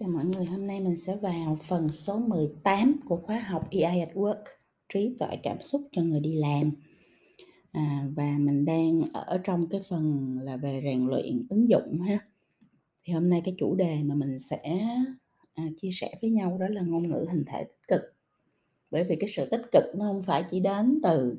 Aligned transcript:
Chào 0.00 0.08
mọi 0.08 0.24
người, 0.24 0.44
hôm 0.44 0.66
nay 0.66 0.80
mình 0.80 0.96
sẽ 0.96 1.16
vào 1.16 1.58
phần 1.62 1.88
số 1.88 2.18
18 2.18 3.00
của 3.04 3.16
khóa 3.16 3.38
học 3.38 3.68
EI 3.70 4.00
at 4.00 4.14
Work, 4.14 4.42
trí 4.94 5.16
tuệ 5.18 5.28
cảm 5.42 5.62
xúc 5.62 5.82
cho 5.92 6.02
người 6.02 6.20
đi 6.20 6.34
làm. 6.34 6.70
À, 7.72 8.06
và 8.14 8.36
mình 8.38 8.64
đang 8.64 9.02
ở 9.12 9.38
trong 9.44 9.68
cái 9.68 9.80
phần 9.88 10.36
là 10.42 10.56
về 10.56 10.80
rèn 10.84 11.06
luyện 11.06 11.42
ứng 11.50 11.68
dụng 11.68 12.00
ha. 12.00 12.18
Thì 13.04 13.12
hôm 13.12 13.30
nay 13.30 13.42
cái 13.44 13.54
chủ 13.58 13.74
đề 13.74 14.02
mà 14.02 14.14
mình 14.14 14.38
sẽ 14.38 14.80
à, 15.54 15.64
chia 15.80 15.90
sẻ 15.92 16.14
với 16.22 16.30
nhau 16.30 16.58
đó 16.60 16.66
là 16.68 16.82
ngôn 16.82 17.08
ngữ 17.08 17.26
hình 17.30 17.44
thể 17.46 17.64
tích 17.64 17.88
cực. 17.88 18.02
Bởi 18.90 19.04
vì 19.04 19.16
cái 19.16 19.30
sự 19.30 19.48
tích 19.50 19.62
cực 19.72 19.84
nó 19.94 20.04
không 20.04 20.22
phải 20.22 20.44
chỉ 20.50 20.60
đến 20.60 21.00
từ 21.02 21.38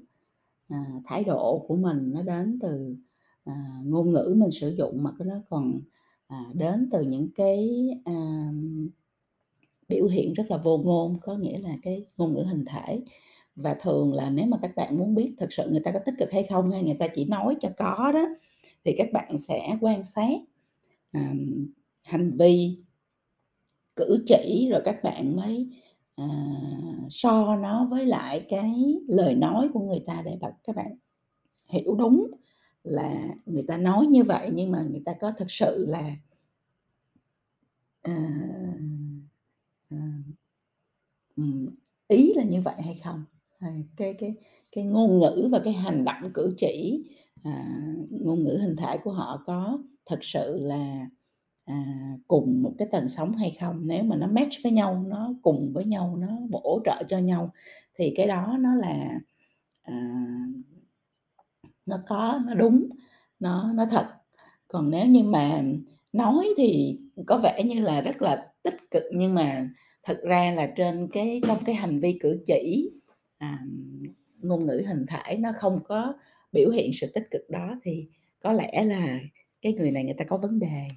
à, 0.67 0.85
thái 1.05 1.23
độ 1.23 1.65
của 1.67 1.75
mình, 1.75 2.11
nó 2.13 2.21
đến 2.21 2.59
từ 2.61 2.95
à, 3.43 3.81
ngôn 3.83 4.11
ngữ 4.11 4.33
mình 4.37 4.51
sử 4.51 4.75
dụng 4.75 5.03
mà 5.03 5.11
nó 5.19 5.35
còn 5.49 5.81
à, 6.31 6.45
đến 6.53 6.89
từ 6.91 7.01
những 7.01 7.29
cái 7.35 7.69
à, 8.05 8.47
biểu 9.87 10.07
hiện 10.07 10.33
rất 10.33 10.51
là 10.51 10.57
vô 10.57 10.77
ngôn 10.77 11.19
có 11.21 11.35
nghĩa 11.35 11.59
là 11.59 11.77
cái 11.81 12.05
ngôn 12.17 12.33
ngữ 12.33 12.41
hình 12.41 12.65
thể. 12.65 13.01
Và 13.55 13.73
thường 13.81 14.13
là 14.13 14.29
nếu 14.29 14.45
mà 14.45 14.57
các 14.61 14.71
bạn 14.75 14.97
muốn 14.97 15.15
biết 15.15 15.33
thực 15.37 15.53
sự 15.53 15.69
người 15.71 15.81
ta 15.83 15.91
có 15.91 15.99
tích 16.05 16.15
cực 16.19 16.31
hay 16.31 16.43
không 16.43 16.71
hay 16.71 16.83
người 16.83 16.97
ta 16.99 17.07
chỉ 17.07 17.25
nói 17.25 17.55
cho 17.61 17.69
có 17.77 18.11
đó 18.13 18.25
thì 18.85 18.95
các 18.97 19.07
bạn 19.13 19.37
sẽ 19.37 19.77
quan 19.81 20.03
sát 20.03 20.37
à, 21.11 21.33
hành 22.03 22.37
vi 22.37 22.77
cử 23.95 24.23
chỉ 24.27 24.69
rồi 24.71 24.81
các 24.85 25.03
bạn 25.03 25.35
mới 25.35 25.69
à, 26.15 26.27
so 27.09 27.55
nó 27.55 27.87
với 27.91 28.05
lại 28.05 28.45
cái 28.49 28.95
lời 29.07 29.35
nói 29.35 29.69
của 29.73 29.79
người 29.79 30.03
ta 30.07 30.21
để 30.25 30.37
các 30.63 30.75
bạn 30.75 30.95
hiểu 31.69 31.95
đúng 31.95 32.27
là 32.83 33.27
người 33.45 33.63
ta 33.67 33.77
nói 33.77 34.05
như 34.05 34.23
vậy 34.23 34.49
nhưng 34.53 34.71
mà 34.71 34.81
người 34.91 35.01
ta 35.05 35.13
có 35.21 35.31
thực 35.31 35.51
sự 35.51 35.85
là 35.87 36.15
à, 38.03 38.13
à, 39.89 39.97
ý 42.07 42.33
là 42.33 42.43
như 42.43 42.61
vậy 42.61 42.75
hay 42.85 42.99
không? 43.03 43.25
Cái 43.97 44.13
cái 44.13 44.35
cái 44.71 44.83
ngôn 44.83 45.19
ngữ 45.19 45.49
và 45.51 45.59
cái 45.63 45.73
hành 45.73 46.05
động 46.05 46.31
cử 46.33 46.53
chỉ 46.57 47.03
à, 47.43 47.83
ngôn 48.09 48.43
ngữ 48.43 48.57
hình 48.61 48.75
thể 48.75 48.97
của 48.97 49.11
họ 49.11 49.43
có 49.45 49.79
thực 50.05 50.23
sự 50.23 50.59
là 50.59 51.09
à, 51.65 52.07
cùng 52.27 52.63
một 52.63 52.73
cái 52.77 52.87
tần 52.91 53.09
sóng 53.09 53.35
hay 53.35 53.57
không? 53.59 53.87
Nếu 53.87 54.03
mà 54.03 54.15
nó 54.15 54.27
match 54.27 54.63
với 54.63 54.71
nhau 54.71 55.05
nó 55.07 55.33
cùng 55.41 55.71
với 55.73 55.85
nhau 55.85 56.17
nó 56.17 56.27
bổ 56.49 56.81
trợ 56.85 57.03
cho 57.09 57.17
nhau 57.17 57.53
thì 57.95 58.13
cái 58.15 58.27
đó 58.27 58.57
nó 58.59 58.75
là 58.75 59.19
à, 59.81 60.17
nó 61.85 62.03
có 62.07 62.39
nó 62.47 62.53
đúng 62.53 62.89
nó 63.39 63.71
nó 63.73 63.85
thật. 63.91 64.07
Còn 64.67 64.89
nếu 64.89 65.05
như 65.05 65.23
mà 65.23 65.63
nói 66.13 66.49
thì 66.57 66.99
có 67.27 67.37
vẻ 67.43 67.63
như 67.65 67.81
là 67.81 68.01
rất 68.01 68.21
là 68.21 68.47
tích 68.63 68.91
cực 68.91 69.03
nhưng 69.13 69.33
mà 69.33 69.69
thật 70.03 70.19
ra 70.23 70.51
là 70.51 70.73
trên 70.75 71.07
cái 71.11 71.41
trong 71.47 71.63
cái 71.65 71.75
hành 71.75 71.99
vi 71.99 72.17
cử 72.21 72.43
chỉ 72.45 72.91
à, 73.37 73.59
ngôn 74.41 74.65
ngữ 74.65 74.83
hình 74.87 75.05
thể 75.07 75.37
nó 75.37 75.51
không 75.55 75.79
có 75.83 76.13
biểu 76.51 76.69
hiện 76.69 76.91
sự 76.93 77.11
tích 77.13 77.27
cực 77.31 77.49
đó 77.49 77.75
thì 77.83 78.07
có 78.39 78.51
lẽ 78.51 78.83
là 78.83 79.19
cái 79.61 79.73
người 79.73 79.91
này 79.91 80.03
người 80.03 80.15
ta 80.17 80.25
có 80.25 80.37
vấn 80.37 80.59
đề. 80.59 80.87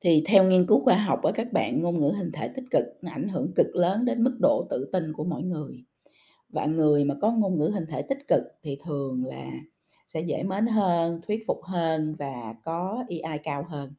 Thì 0.00 0.22
theo 0.26 0.44
nghiên 0.44 0.66
cứu 0.66 0.84
khoa 0.84 0.96
học 0.96 1.22
ở 1.22 1.32
các 1.34 1.52
bạn 1.52 1.82
ngôn 1.82 1.98
ngữ 1.98 2.12
hình 2.16 2.30
thể 2.32 2.48
tích 2.48 2.64
cực 2.70 2.84
ảnh 3.02 3.28
hưởng 3.28 3.52
cực 3.56 3.76
lớn 3.76 4.04
đến 4.04 4.24
mức 4.24 4.36
độ 4.40 4.66
tự 4.70 4.90
tin 4.92 5.12
của 5.12 5.24
mỗi 5.24 5.42
người 5.42 5.84
và 6.48 6.66
người 6.66 7.04
mà 7.04 7.14
có 7.20 7.32
ngôn 7.32 7.58
ngữ 7.58 7.70
hình 7.74 7.86
thể 7.86 8.02
tích 8.02 8.28
cực 8.28 8.42
thì 8.62 8.78
thường 8.84 9.24
là 9.24 9.50
sẽ 10.06 10.20
dễ 10.20 10.42
mến 10.42 10.66
hơn 10.66 11.20
thuyết 11.26 11.42
phục 11.46 11.62
hơn 11.62 12.14
và 12.18 12.54
có 12.64 13.04
EI 13.08 13.38
cao 13.42 13.64
hơn. 13.68 13.92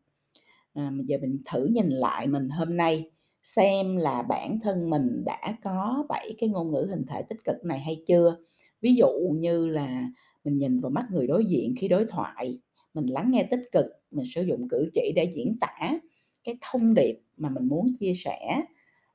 À, 0.74 0.92
giờ 1.06 1.18
mình 1.22 1.38
thử 1.52 1.66
nhìn 1.66 1.90
lại 1.90 2.28
mình 2.28 2.50
hôm 2.50 2.78
nay 2.78 3.12
xem 3.44 3.98
là 3.98 4.22
bản 4.22 4.60
thân 4.60 4.90
mình 4.90 5.24
đã 5.26 5.58
có 5.64 6.06
bảy 6.10 6.36
cái 6.40 6.50
ngôn 6.50 6.72
ngữ 6.72 6.88
hình 6.90 7.06
thể 7.08 7.22
tích 7.30 7.44
cực 7.46 7.66
này 7.66 7.80
hay 7.80 8.04
chưa? 8.08 8.36
Ví 8.82 8.96
dụ 8.96 9.10
như 9.36 9.68
là 9.68 10.04
mình 10.44 10.58
nhìn 10.58 10.80
vào 10.80 10.90
mắt 10.90 11.06
người 11.12 11.28
đối 11.28 11.46
diện 11.46 11.76
khi 11.78 11.88
đối 11.88 12.06
thoại 12.06 12.60
mình 12.94 13.06
lắng 13.06 13.32
nghe 13.32 13.44
tích 13.44 13.62
cực 13.72 13.86
mình 14.12 14.26
sử 14.36 14.42
dụng 14.42 14.70
cử 14.70 14.90
chỉ 14.94 15.12
để 15.16 15.32
diễn 15.36 15.58
tả 15.62 16.00
cái 16.44 16.58
thông 16.62 16.94
điệp 16.94 17.22
mà 17.38 17.50
mình 17.50 17.68
muốn 17.68 17.94
chia 18.00 18.14
sẻ. 18.14 18.62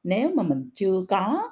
Nếu 0.03 0.31
mà 0.35 0.43
mình 0.43 0.71
chưa 0.75 1.05
có 1.09 1.51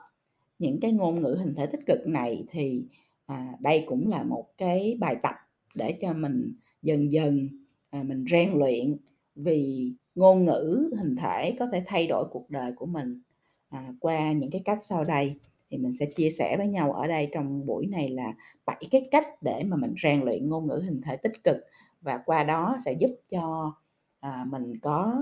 những 0.63 0.81
cái 0.81 0.93
ngôn 0.93 1.21
ngữ 1.21 1.37
hình 1.39 1.55
thể 1.55 1.67
tích 1.67 1.87
cực 1.87 2.07
này 2.07 2.45
thì 2.51 2.85
à, 3.27 3.55
đây 3.61 3.85
cũng 3.87 4.09
là 4.09 4.23
một 4.23 4.45
cái 4.59 4.97
bài 5.01 5.17
tập 5.23 5.35
để 5.75 5.99
cho 6.01 6.13
mình 6.13 6.53
dần 6.83 7.13
dần 7.13 7.49
à, 7.91 8.03
mình 8.03 8.25
rèn 8.31 8.53
luyện 8.53 8.97
vì 9.35 9.93
ngôn 10.15 10.45
ngữ 10.45 10.91
hình 10.99 11.17
thể 11.17 11.57
có 11.59 11.67
thể 11.73 11.83
thay 11.87 12.07
đổi 12.07 12.25
cuộc 12.31 12.51
đời 12.51 12.73
của 12.77 12.87
mình 12.87 13.21
à, 13.69 13.93
qua 14.01 14.33
những 14.33 14.51
cái 14.51 14.63
cách 14.65 14.79
sau 14.83 15.05
đây. 15.05 15.35
Thì 15.71 15.79
mình 15.79 15.95
sẽ 15.95 16.07
chia 16.07 16.31
sẻ 16.31 16.57
với 16.57 16.69
nhau 16.69 16.93
ở 16.93 17.07
đây 17.07 17.29
trong 17.33 17.67
buổi 17.67 17.87
này 17.87 18.09
là 18.09 18.33
bảy 18.67 18.83
cái 18.91 19.09
cách 19.11 19.27
để 19.43 19.63
mà 19.65 19.77
mình 19.77 19.95
rèn 20.03 20.21
luyện 20.21 20.49
ngôn 20.49 20.67
ngữ 20.67 20.83
hình 20.85 21.01
thể 21.03 21.17
tích 21.17 21.45
cực 21.45 21.57
và 22.01 22.19
qua 22.27 22.45
đó 22.45 22.77
sẽ 22.85 22.93
giúp 22.93 23.11
cho 23.31 23.75
à, 24.21 24.47
mình 24.49 24.79
có 24.83 25.15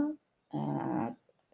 à, 0.48 1.10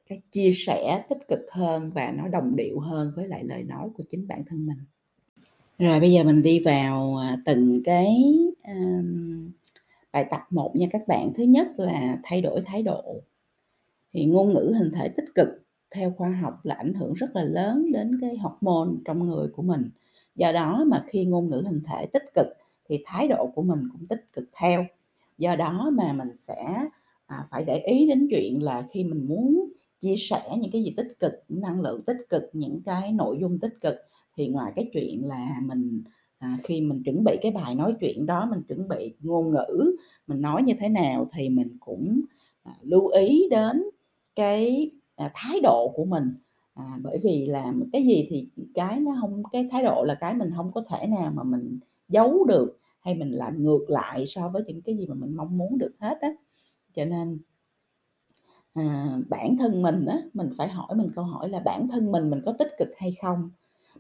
cái 0.09 0.21
chia 0.33 0.51
sẻ 0.55 1.05
tích 1.09 1.29
cực 1.29 1.41
hơn 1.53 1.91
và 1.95 2.13
nó 2.17 2.29
đồng 2.29 2.57
điệu 2.57 2.81
hơn 2.81 3.13
với 3.17 3.29
lại 3.29 3.45
lời 3.45 3.63
nói 3.63 3.89
của 3.97 4.03
chính 4.09 4.29
bản 4.29 4.45
thân 4.45 4.67
mình. 4.67 4.79
Rồi 5.79 6.01
bây 6.01 6.13
giờ 6.13 6.25
mình 6.25 6.43
đi 6.43 6.61
vào 6.61 7.17
à, 7.17 7.39
từng 7.45 7.83
cái 7.85 8.17
um, 8.65 9.51
bài 10.13 10.27
tập 10.31 10.41
một 10.51 10.77
nha 10.77 10.87
các 10.91 11.09
bạn. 11.09 11.33
Thứ 11.37 11.43
nhất 11.43 11.69
là 11.77 12.19
thay 12.23 12.43
đổi 12.43 12.63
thái 12.65 12.83
độ. 12.83 13.21
Thì 14.13 14.25
ngôn 14.25 14.53
ngữ 14.53 14.75
hình 14.79 14.91
thể 14.93 15.09
tích 15.09 15.35
cực 15.35 15.49
theo 15.91 16.15
khoa 16.17 16.31
học 16.31 16.61
là 16.65 16.75
ảnh 16.75 16.95
hưởng 16.95 17.15
rất 17.15 17.37
là 17.37 17.45
lớn 17.45 17.93
đến 17.93 18.19
cái 18.21 18.37
hormone 18.37 18.91
trong 19.05 19.27
người 19.27 19.49
của 19.49 19.63
mình. 19.63 19.91
Do 20.35 20.53
đó 20.53 20.85
mà 20.87 21.05
khi 21.07 21.25
ngôn 21.25 21.49
ngữ 21.49 21.63
hình 21.67 21.81
thể 21.87 22.07
tích 22.07 22.35
cực 22.35 22.47
thì 22.89 23.03
thái 23.07 23.29
độ 23.29 23.47
của 23.55 23.63
mình 23.63 23.89
cũng 23.93 24.07
tích 24.07 24.25
cực 24.33 24.49
theo. 24.61 24.87
Do 25.39 25.57
đó 25.57 25.91
mà 25.93 26.13
mình 26.13 26.35
sẽ 26.35 26.89
à, 27.27 27.47
phải 27.51 27.65
để 27.65 27.79
ý 27.79 28.09
đến 28.09 28.29
chuyện 28.31 28.63
là 28.63 28.83
khi 28.91 29.05
mình 29.05 29.27
muốn 29.29 29.71
chia 30.01 30.17
sẻ 30.17 30.43
những 30.61 30.71
cái 30.71 30.85
gì 30.85 30.95
tích 30.97 31.17
cực 31.21 31.33
năng 31.49 31.81
lượng 31.81 32.03
tích 32.03 32.19
cực 32.29 32.43
những 32.53 32.83
cái 32.85 33.13
nội 33.13 33.39
dung 33.41 33.59
tích 33.59 33.75
cực. 33.81 33.95
Thì 34.37 34.49
ngoài 34.49 34.73
cái 34.77 34.91
chuyện 34.93 35.25
là 35.25 35.49
mình 35.63 36.03
à, 36.39 36.59
khi 36.65 36.81
mình 36.81 37.03
chuẩn 37.03 37.25
bị 37.25 37.37
cái 37.43 37.53
bài 37.53 37.75
nói 37.75 37.95
chuyện 38.01 38.27
đó 38.27 38.47
mình 38.51 38.63
chuẩn 38.69 38.89
bị 38.89 39.15
ngôn 39.21 39.51
ngữ 39.51 39.97
mình 40.27 40.41
nói 40.41 40.63
như 40.63 40.75
thế 40.79 40.89
nào 40.89 41.29
thì 41.33 41.49
mình 41.49 41.77
cũng 41.81 42.21
à, 42.63 42.73
lưu 42.83 43.07
ý 43.07 43.49
đến 43.51 43.83
cái 44.35 44.91
à, 45.17 45.31
thái 45.35 45.61
độ 45.63 45.93
của 45.95 46.05
mình. 46.05 46.35
À, 46.75 46.99
bởi 47.03 47.19
vì 47.23 47.47
là 47.47 47.73
cái 47.93 48.07
gì 48.07 48.27
thì 48.31 48.49
cái 48.75 49.01
nó 49.01 49.17
không 49.21 49.43
cái 49.53 49.69
thái 49.71 49.83
độ 49.83 50.05
là 50.05 50.15
cái 50.15 50.35
mình 50.35 50.51
không 50.57 50.73
có 50.73 50.85
thể 50.89 51.07
nào 51.07 51.33
mà 51.35 51.43
mình 51.43 51.79
giấu 52.09 52.45
được 52.45 52.79
hay 53.01 53.15
mình 53.15 53.31
làm 53.31 53.65
ngược 53.65 53.91
lại 53.91 54.27
so 54.27 54.49
với 54.49 54.63
những 54.67 54.83
cái 54.83 54.97
gì 54.97 55.07
mà 55.07 55.15
mình 55.15 55.37
mong 55.37 55.59
muốn 55.59 55.79
được 55.79 55.93
hết 56.01 56.19
á. 56.21 56.29
Cho 56.95 57.05
nên 57.05 57.39
à, 58.77 59.19
bản 59.29 59.57
thân 59.59 59.83
mình 59.83 60.07
á 60.07 60.23
mình 60.35 60.51
phải 60.57 60.69
hỏi 60.69 60.97
mình 60.97 61.11
câu 61.17 61.25
hỏi 61.25 61.49
là 61.49 61.61
bản 61.61 61.89
thân 61.89 62.13
mình 62.13 62.31
mình 62.31 62.41
có 62.45 62.53
tích 62.59 62.69
cực 62.79 62.89
hay 62.97 63.15
không? 63.23 63.51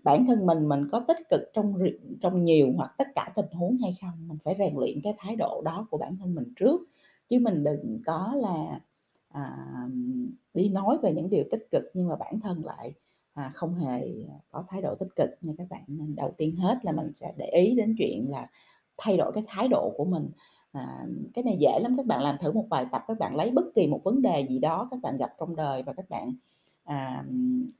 Bản 0.04 0.26
thân 0.26 0.46
mình 0.46 0.68
mình 0.68 0.88
có 0.92 1.00
tích 1.08 1.18
cực 1.30 1.40
trong 1.54 1.74
trong 2.22 2.44
nhiều 2.44 2.72
hoặc 2.76 2.94
tất 2.98 3.08
cả 3.14 3.32
tình 3.36 3.46
huống 3.52 3.78
hay 3.82 3.96
không? 4.00 4.28
Mình 4.28 4.38
phải 4.44 4.54
rèn 4.58 4.74
luyện 4.76 5.00
cái 5.04 5.14
thái 5.18 5.36
độ 5.36 5.62
đó 5.64 5.86
của 5.90 5.98
bản 5.98 6.16
thân 6.20 6.34
mình 6.34 6.52
trước. 6.56 6.80
Chứ 7.28 7.38
mình 7.40 7.64
đừng 7.64 8.02
có 8.06 8.32
là 8.36 8.80
à, 9.28 9.50
đi 10.54 10.68
nói 10.68 10.98
về 11.02 11.12
những 11.14 11.30
điều 11.30 11.44
tích 11.50 11.68
cực 11.70 11.82
nhưng 11.94 12.08
mà 12.08 12.16
bản 12.16 12.40
thân 12.40 12.64
lại 12.64 12.94
à, 13.34 13.50
không 13.54 13.74
hề 13.74 14.08
có 14.50 14.64
thái 14.68 14.82
độ 14.82 14.94
tích 14.94 15.08
cực 15.16 15.30
nha 15.40 15.52
các 15.58 15.66
bạn. 15.70 15.82
Nên 15.88 16.14
đầu 16.16 16.34
tiên 16.38 16.56
hết 16.56 16.78
là 16.84 16.92
mình 16.92 17.12
sẽ 17.14 17.32
để 17.36 17.46
ý 17.46 17.74
đến 17.76 17.94
chuyện 17.98 18.30
là 18.30 18.48
thay 18.98 19.16
đổi 19.16 19.32
cái 19.32 19.44
thái 19.48 19.68
độ 19.68 19.92
của 19.96 20.04
mình 20.04 20.30
à, 20.72 21.06
cái 21.34 21.44
này 21.44 21.56
dễ 21.60 21.78
lắm 21.80 21.96
các 21.96 22.06
bạn 22.06 22.22
làm 22.22 22.36
thử 22.40 22.52
một 22.52 22.66
bài 22.68 22.86
tập 22.92 23.04
các 23.08 23.18
bạn 23.18 23.36
lấy 23.36 23.50
bất 23.50 23.64
kỳ 23.74 23.86
một 23.86 24.00
vấn 24.04 24.22
đề 24.22 24.46
gì 24.50 24.58
đó 24.58 24.88
các 24.90 25.00
bạn 25.02 25.16
gặp 25.16 25.34
trong 25.40 25.56
đời 25.56 25.82
và 25.82 25.92
các 25.92 26.10
bạn 26.10 26.34
à, 26.84 27.24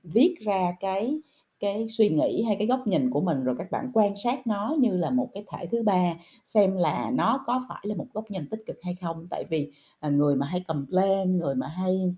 viết 0.03 0.37
ra 0.41 0.73
cái 0.81 1.21
cái 1.61 1.87
suy 1.91 2.09
nghĩ 2.09 2.43
hay 2.43 2.57
cái 2.59 2.67
góc 2.67 2.87
nhìn 2.87 3.11
của 3.11 3.21
mình 3.21 3.45
rồi 3.45 3.55
các 3.59 3.71
bạn 3.71 3.91
quan 3.95 4.17
sát 4.17 4.47
nó 4.47 4.77
như 4.79 4.97
là 4.97 5.11
một 5.11 5.31
cái 5.35 5.45
thể 5.49 5.67
thứ 5.67 5.83
ba 5.83 6.15
xem 6.45 6.77
là 6.77 7.11
nó 7.15 7.45
có 7.47 7.63
phải 7.69 7.81
là 7.83 7.95
một 7.95 8.07
góc 8.13 8.31
nhìn 8.31 8.49
tích 8.49 8.63
cực 8.67 8.77
hay 8.83 8.97
không. 9.01 9.27
Tại 9.31 9.45
vì 9.51 9.73
à, 10.01 10.09
người 10.09 10.37
mà 10.37 10.47
hay 10.47 10.61
complain 10.69 11.39
người 11.39 11.55
mà 11.55 11.67
hay 11.67 12.15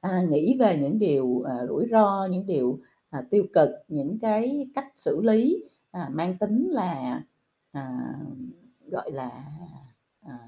à, 0.00 0.22
nghĩ 0.28 0.56
về 0.58 0.76
những 0.76 0.98
điều 0.98 1.42
à, 1.46 1.54
rủi 1.68 1.86
ro 1.90 2.28
những 2.30 2.46
điều 2.46 2.78
à, 3.10 3.22
tiêu 3.30 3.44
cực 3.52 3.70
những 3.88 4.18
cái 4.18 4.68
cách 4.74 4.92
xử 4.96 5.20
lý 5.22 5.64
à, 5.90 6.08
mang 6.12 6.38
tính 6.38 6.68
là 6.70 7.22
à, 7.72 7.98
gọi 8.92 9.12
là 9.12 9.30
à, 10.22 10.38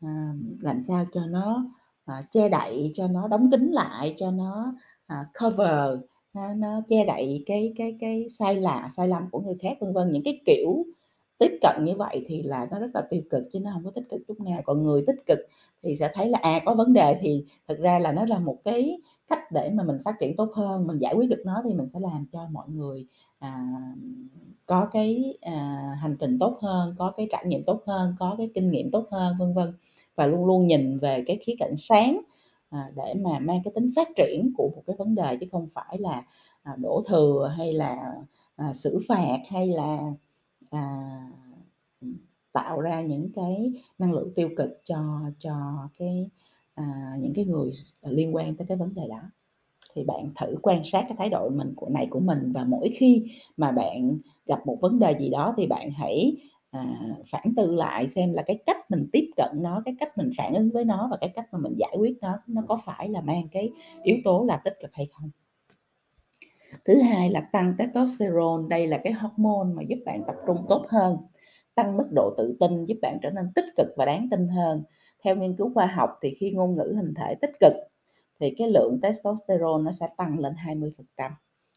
à, 0.00 0.32
làm 0.60 0.80
sao 0.80 1.04
cho 1.14 1.26
nó 1.26 1.64
à, 2.04 2.22
che 2.30 2.48
đậy 2.48 2.90
cho 2.94 3.08
nó 3.08 3.28
đóng 3.28 3.50
kín 3.50 3.70
lại 3.72 4.14
cho 4.18 4.30
nó 4.30 4.74
à, 5.06 5.26
cover 5.40 6.00
nó 6.34 6.54
nó 6.54 6.80
che 6.88 7.04
đậy 7.06 7.42
cái 7.46 7.72
cái 7.76 7.96
cái 8.00 8.26
sai 8.30 8.56
lạ 8.56 8.88
sai 8.90 9.08
lầm 9.08 9.30
của 9.30 9.40
người 9.40 9.56
khác 9.62 9.76
vân 9.80 9.92
vân. 9.92 10.12
Những 10.12 10.22
cái 10.24 10.40
kiểu 10.46 10.84
tiếp 11.38 11.58
cận 11.62 11.84
như 11.84 11.94
vậy 11.96 12.24
thì 12.28 12.42
là 12.42 12.68
nó 12.70 12.78
rất 12.78 12.90
là 12.94 13.02
tiêu 13.10 13.22
cực 13.30 13.44
chứ 13.52 13.60
nó 13.60 13.70
không 13.74 13.84
có 13.84 13.90
tích 13.90 14.04
cực 14.10 14.20
chút 14.28 14.40
nào. 14.40 14.62
Còn 14.64 14.82
người 14.82 15.04
tích 15.06 15.16
cực 15.26 15.38
thì 15.82 15.96
sẽ 15.96 16.10
thấy 16.14 16.28
là, 16.28 16.38
à, 16.42 16.60
có 16.64 16.74
vấn 16.74 16.92
đề 16.92 17.18
thì 17.20 17.44
thực 17.68 17.78
ra 17.78 17.98
là 17.98 18.12
nó 18.12 18.24
là 18.26 18.38
một 18.38 18.58
cái 18.64 19.00
cách 19.28 19.52
để 19.52 19.70
mà 19.74 19.84
mình 19.84 19.98
phát 20.04 20.14
triển 20.20 20.36
tốt 20.36 20.50
hơn, 20.54 20.86
mình 20.86 20.98
giải 20.98 21.14
quyết 21.14 21.28
được 21.30 21.42
nó 21.44 21.62
thì 21.64 21.74
mình 21.74 21.88
sẽ 21.88 22.00
làm 22.00 22.26
cho 22.32 22.48
mọi 22.52 22.68
người, 22.68 23.06
à, 23.42 23.66
có 24.66 24.88
cái, 24.92 25.38
à, 25.40 25.54
hành 26.02 26.16
trình 26.20 26.38
tốt 26.40 26.58
hơn, 26.62 26.94
có 26.98 27.12
cái 27.16 27.28
trải 27.32 27.44
nghiệm 27.46 27.64
tốt 27.64 27.82
hơn, 27.86 28.14
có 28.18 28.34
cái 28.38 28.50
kinh 28.54 28.70
nghiệm 28.70 28.90
tốt 28.90 29.06
hơn, 29.10 29.36
vân 29.40 29.54
vân. 29.54 29.72
Và 30.16 30.26
luôn 30.26 30.46
luôn 30.46 30.66
nhìn 30.66 30.98
về 30.98 31.24
cái 31.26 31.38
khía 31.46 31.54
cạnh 31.58 31.74
sáng, 31.76 32.20
à, 32.70 32.90
để 32.96 33.14
mà 33.24 33.38
mang 33.38 33.60
cái 33.64 33.72
tính 33.74 33.88
phát 33.96 34.08
triển 34.16 34.52
của 34.56 34.70
một 34.76 34.82
cái 34.86 34.96
vấn 34.98 35.14
đề 35.14 35.36
chứ 35.40 35.46
không 35.52 35.68
phải 35.74 35.98
là, 35.98 36.24
à, 36.62 36.76
đổ 36.78 37.02
thừa 37.08 37.54
hay 37.58 37.72
là, 37.72 38.14
à, 38.56 38.72
xử 38.72 38.98
phạt 39.08 39.38
hay 39.50 39.68
là, 39.68 39.98
à, 40.70 41.10
tạo 42.52 42.80
ra 42.80 43.02
những 43.02 43.30
cái 43.34 43.72
năng 43.98 44.12
lượng 44.12 44.32
tiêu 44.36 44.50
cực 44.56 44.70
cho 44.84 45.20
cho 45.38 45.54
cái, 45.98 46.30
à, 46.74 47.16
những 47.20 47.34
cái 47.34 47.44
người 47.44 47.70
liên 48.02 48.34
quan 48.34 48.56
tới 48.56 48.66
cái 48.68 48.76
vấn 48.78 48.94
đề 48.94 49.02
đó. 49.08 49.20
Thì 49.94 50.04
bạn 50.04 50.30
thử 50.40 50.56
quan 50.62 50.84
sát 50.84 51.04
cái 51.08 51.16
thái 51.18 51.28
độ 51.28 51.48
mình 51.48 51.72
của 51.76 51.88
này 51.88 52.06
của 52.10 52.20
mình 52.20 52.52
và 52.52 52.64
mỗi 52.64 52.90
khi 52.94 53.24
mà 53.56 53.70
bạn 53.72 54.18
gặp 54.46 54.66
một 54.66 54.78
vấn 54.80 54.98
đề 54.98 55.14
gì 55.20 55.30
đó 55.30 55.54
thì 55.56 55.66
bạn 55.66 55.90
hãy, 55.90 56.36
à, 56.70 56.96
phản 57.26 57.54
tư 57.56 57.74
lại 57.74 58.06
xem 58.06 58.32
là 58.32 58.42
cái 58.42 58.58
cách 58.66 58.90
mình 58.90 59.08
tiếp 59.12 59.30
cận 59.36 59.50
nó, 59.54 59.82
cái 59.84 59.94
cách 59.98 60.18
mình 60.18 60.30
phản 60.38 60.54
ứng 60.54 60.70
với 60.70 60.84
nó 60.84 61.08
và 61.10 61.16
cái 61.20 61.30
cách 61.34 61.46
mà 61.52 61.58
mình 61.58 61.74
giải 61.78 61.96
quyết 61.98 62.18
nó, 62.20 62.38
nó 62.46 62.62
có 62.68 62.78
phải 62.84 63.08
là 63.08 63.20
mang 63.20 63.48
cái 63.52 63.70
yếu 64.02 64.16
tố 64.24 64.44
là 64.48 64.60
tích 64.64 64.74
cực 64.82 64.90
hay 64.94 65.08
không. 65.12 65.30
Thứ 66.84 67.00
hai 67.02 67.30
là 67.30 67.40
tăng 67.40 67.74
testosterone, 67.78 68.68
đây 68.70 68.86
là 68.86 68.98
cái 69.04 69.12
hormone 69.12 69.68
mà 69.74 69.82
giúp 69.82 69.98
bạn 70.06 70.22
tập 70.26 70.36
trung 70.46 70.56
tốt 70.68 70.86
hơn, 70.88 71.16
tăng 71.74 71.96
mức 71.96 72.08
độ 72.14 72.34
tự 72.38 72.56
tin, 72.60 72.84
giúp 72.84 72.96
bạn 73.02 73.18
trở 73.22 73.30
nên 73.30 73.52
tích 73.54 73.64
cực 73.76 73.86
và 73.96 74.04
đáng 74.04 74.28
tin 74.30 74.48
hơn. 74.48 74.82
Theo 75.24 75.36
nghiên 75.36 75.56
cứu 75.56 75.70
khoa 75.74 75.86
học 75.86 76.10
thì 76.22 76.30
khi 76.30 76.50
ngôn 76.50 76.76
ngữ 76.76 76.94
hình 76.96 77.14
thể 77.16 77.34
tích 77.34 77.50
cực 77.60 77.72
thì 78.42 78.50
cái 78.58 78.70
lượng 78.70 79.00
testosterone 79.02 79.84
nó 79.84 79.92
sẽ 79.92 80.06
tăng 80.16 80.38
lên 80.38 80.54
20%. 80.56 81.32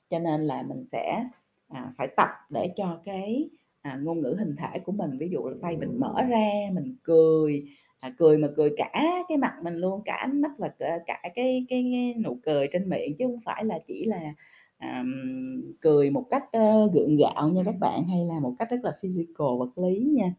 Cho 0.10 0.20
nên 0.20 0.42
là 0.42 0.64
mình 0.64 0.86
sẽ, 0.92 1.24
à, 1.68 1.94
phải 1.98 2.08
tập 2.18 2.30
để 2.50 2.74
cho 2.78 3.00
cái, 3.04 3.50
à, 3.82 4.00
ngôn 4.04 4.22
ngữ 4.22 4.36
hình 4.40 4.56
thể 4.56 4.80
của 4.80 4.92
mình, 4.92 5.18
ví 5.18 5.30
dụ 5.30 5.48
là 5.50 5.56
tay 5.62 5.78
mình 5.78 6.00
mở 6.00 6.16
ra, 6.30 6.50
mình 6.74 6.96
cười, 7.04 7.66
à, 8.00 8.14
cười 8.18 8.38
mà 8.38 8.48
cười 8.58 8.70
cả 8.78 8.92
cái 9.30 9.38
mặt 9.38 9.54
mình 9.64 9.76
luôn, 9.76 10.02
cả 10.06 10.14
ánh 10.14 10.42
mắt 10.42 10.52
và 10.58 10.68
cả 10.80 11.00
cả 11.06 11.20
cái 11.24 11.32
cái 11.36 11.66
cái 11.70 12.14
nụ 12.24 12.38
cười 12.44 12.68
trên 12.74 12.90
miệng 12.90 13.16
chứ 13.18 13.26
không 13.28 13.42
phải 13.46 13.66
là 13.66 13.80
chỉ 13.88 14.06
là, 14.06 14.34
ờm, 14.78 15.74
cười 15.82 16.12
một 16.12 16.26
cách, 16.30 16.44
uh, 16.58 16.94
gượng 16.94 17.16
gạo 17.18 17.50
nha 17.50 17.62
các 17.66 17.76
bạn, 17.80 18.04
hay 18.08 18.26
là 18.26 18.40
một 18.40 18.54
cách 18.60 18.70
rất 18.72 18.80
là 18.84 18.92
physical, 19.02 19.48
vật 19.60 19.78
lý 19.78 20.00
nha. 20.00 20.34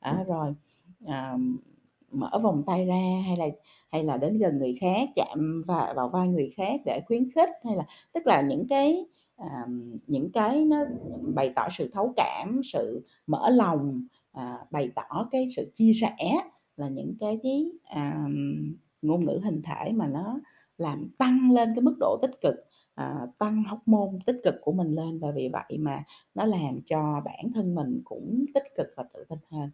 à, 0.00 0.24
rồi, 0.26 0.54
ờm, 1.06 1.58
mở 2.12 2.30
vòng 2.42 2.62
tay 2.66 2.86
ra 2.86 3.22
hay 3.26 3.36
là 3.36 3.46
hay 3.92 4.04
là 4.04 4.16
đến 4.16 4.38
gần 4.38 4.58
người 4.58 4.74
khác, 4.80 5.08
chạm 5.16 5.62
và 5.66 5.92
vào 5.96 6.08
vai 6.08 6.28
người 6.28 6.50
khác 6.56 6.80
để 6.84 7.00
khuyến 7.06 7.30
khích, 7.30 7.50
hay 7.64 7.76
là 7.76 7.84
tức 8.12 8.26
là 8.26 8.40
những 8.40 8.66
cái, 8.68 9.06
à, 9.36 9.66
những 10.06 10.32
cái 10.32 10.64
nó 10.64 10.76
bày 11.34 11.52
tỏ 11.56 11.68
sự 11.70 11.90
thấu 11.92 12.12
cảm, 12.16 12.60
sự 12.64 13.06
mở 13.26 13.50
lòng, 13.50 14.06
à, 14.32 14.58
bày 14.70 14.90
tỏ 14.94 15.28
cái 15.30 15.46
sự 15.56 15.70
chia 15.74 15.92
sẻ 16.00 16.16
là 16.76 16.88
những 16.88 17.14
cái 17.20 17.38
cái, 17.42 17.66
à, 17.84 18.24
ngôn 19.02 19.24
ngữ 19.24 19.40
hình 19.44 19.62
thể 19.62 19.92
mà 19.92 20.06
nó 20.06 20.40
làm 20.78 21.08
tăng 21.18 21.50
lên 21.50 21.72
cái 21.74 21.82
mức 21.82 21.96
độ 22.00 22.18
tích 22.22 22.40
cực, 22.40 22.54
à, 22.94 23.26
tăng 23.38 23.64
hormone 23.64 24.18
tích 24.26 24.36
cực 24.44 24.54
của 24.62 24.72
mình 24.72 24.94
lên 24.94 25.18
và 25.18 25.30
vì 25.30 25.48
vậy 25.52 25.78
mà 25.78 26.04
nó 26.34 26.44
làm 26.44 26.80
cho 26.86 27.20
bản 27.24 27.52
thân 27.54 27.74
mình 27.74 28.00
cũng 28.04 28.44
tích 28.54 28.64
cực 28.76 28.86
và 28.96 29.04
tự 29.14 29.24
tin 29.28 29.38
hơn. 29.50 29.70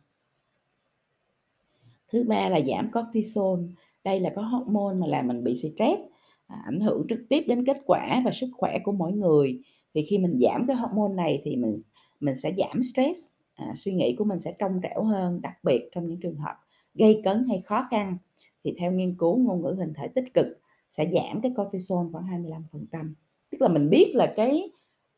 Thứ 2.13 2.25
ba 2.29 2.49
là 2.49 2.61
giảm 2.61 2.91
cortisol, 2.93 3.61
đây 4.05 4.21
là 4.21 4.31
cái 4.37 4.45
hormone 4.45 4.95
mà 4.95 5.07
làm 5.07 5.27
mình 5.29 5.45
bị 5.45 5.57
stress, 5.57 6.01
à, 6.47 6.63
ảnh 6.65 6.81
hưởng 6.81 7.07
trực 7.09 7.19
tiếp 7.29 7.45
đến 7.47 7.65
kết 7.65 7.77
quả 7.87 8.23
và 8.25 8.31
sức 8.31 8.49
khỏe 8.57 8.79
của 8.85 8.93
mỗi 8.93 9.13
người. 9.13 9.61
Thì 9.95 10.03
khi 10.03 10.19
mình 10.19 10.41
giảm 10.43 10.67
cái 10.67 10.77
hormone 10.77 11.15
này 11.15 11.41
thì 11.45 11.57
mình 11.57 11.83
mình 12.21 12.35
sẽ 12.37 12.53
giảm 12.59 12.83
stress, 12.83 13.21
à, 13.55 13.73
suy 13.77 13.93
nghĩ 13.93 14.15
của 14.19 14.25
mình 14.25 14.41
sẽ 14.41 14.55
trong 14.59 14.81
trẻo 14.83 15.03
hơn, 15.03 15.41
đặc 15.43 15.55
biệt 15.65 15.89
trong 15.93 16.07
những 16.07 16.21
trường 16.21 16.37
hợp 16.37 16.55
gây 16.95 17.21
cấn 17.25 17.45
hay 17.49 17.61
khó 17.61 17.87
khăn. 17.91 18.17
Thì 18.65 18.75
theo 18.79 18.93
nghiên 18.93 19.15
cứu 19.19 19.37
ngôn 19.39 19.63
ngữ 19.63 19.77
hình 19.79 19.93
thể 19.95 20.09
tích 20.09 20.35
cực 20.35 20.47
sẽ 20.91 21.11
giảm 21.15 21.41
cái 21.43 21.53
cortisol 21.57 22.07
khoảng 22.13 22.27
25%. 22.27 23.15
Tức 23.51 23.61
là 23.61 23.69
mình 23.69 23.91
biết 23.91 24.13
là 24.15 24.33
cái 24.37 24.71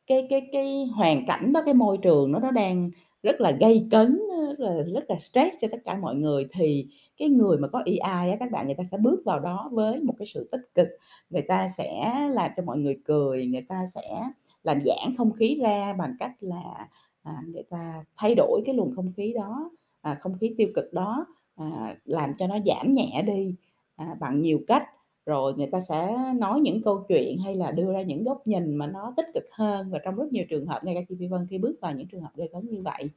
cái 0.07 0.27
cái 0.31 0.49
cái 0.53 0.87
hoàn 0.95 1.27
cảnh 1.27 1.53
đó, 1.53 1.63
cái 1.65 1.75
môi 1.75 1.99
trường 1.99 2.33
đó 2.33 2.39
nó 2.41 2.51
đang 2.51 2.91
rất 3.23 3.41
là 3.41 3.51
gây 3.51 3.87
cấn, 3.91 4.21
rất 4.61 4.67
là 4.67 4.83
rất 4.83 5.05
là 5.11 5.17
stress 5.19 5.57
cho 5.61 5.69
tất 5.73 5.79
cả 5.85 5.95
mọi 5.97 6.15
người, 6.15 6.49
thì 6.53 6.87
cái 7.17 7.29
người 7.29 7.59
mà 7.59 7.69
có 7.69 7.83
EI 7.87 8.31
á 8.31 8.37
các 8.41 8.51
bạn, 8.51 8.67
người 8.67 8.75
ta 8.75 8.85
sẽ 8.85 8.99
bước 8.99 9.23
vào 9.25 9.41
đó 9.41 9.69
với 9.73 10.01
một 10.01 10.15
cái 10.19 10.27
sự 10.27 10.49
tích 10.53 10.75
cực, 10.75 10.89
người 11.31 11.43
ta 11.43 11.69
sẽ 11.77 12.13
làm 12.33 12.51
cho 12.57 12.63
mọi 12.63 12.79
người 12.79 12.97
cười, 13.05 13.47
người 13.47 13.67
ta 13.69 13.87
sẽ 13.95 14.23
làm 14.63 14.79
giãn 14.85 15.15
không 15.19 15.33
khí 15.33 15.59
ra 15.63 15.93
bằng 15.99 16.17
cách 16.19 16.33
là, 16.41 16.89
à, 17.23 17.43
người 17.47 17.63
ta 17.71 18.05
thay 18.17 18.35
đổi 18.35 18.63
cái 18.67 18.75
luồng 18.75 18.93
không 18.97 19.13
khí 19.17 19.33
đó, 19.33 19.71
à, 20.01 20.19
không 20.21 20.39
khí 20.39 20.55
tiêu 20.59 20.69
cực 20.75 20.93
đó, 20.93 21.27
à, 21.57 21.97
làm 22.05 22.33
cho 22.39 22.47
nó 22.47 22.59
giảm 22.67 22.93
nhẹ 22.93 23.23
đi, 23.27 23.55
à, 23.97 24.17
bằng 24.21 24.43
nhiều 24.43 24.61
cách. 24.67 24.83
Rồi 25.27 25.55
người 25.57 25.67
ta 25.73 25.81
sẽ 25.81 26.17
nói 26.39 26.61
những 26.61 26.83
câu 26.83 27.05
chuyện 27.09 27.39
hay 27.39 27.55
là 27.55 27.71
đưa 27.71 27.93
ra 27.93 28.03
những 28.03 28.25
góc 28.25 28.47
nhìn 28.47 28.75
mà 28.77 28.87
nó 28.87 29.15
tích 29.17 29.27
cực 29.35 29.45
hơn. 29.53 29.91
Và 29.91 29.99
trong 30.05 30.17
rất 30.17 30.33
nhiều 30.33 30.45
trường 30.51 30.67
hợp 30.67 30.85
ngay 30.85 30.95
cả 30.95 31.01
chị 31.09 31.15
Phi 31.19 31.27
Vân 31.29 31.47
khi 31.51 31.59
bước 31.59 31.77
vào 31.81 31.95
những 31.95 32.09
trường 32.09 32.21
hợp 32.21 32.31
gây 32.37 32.49
cấn 32.53 32.69
như 32.71 32.83
vậy 32.83 33.11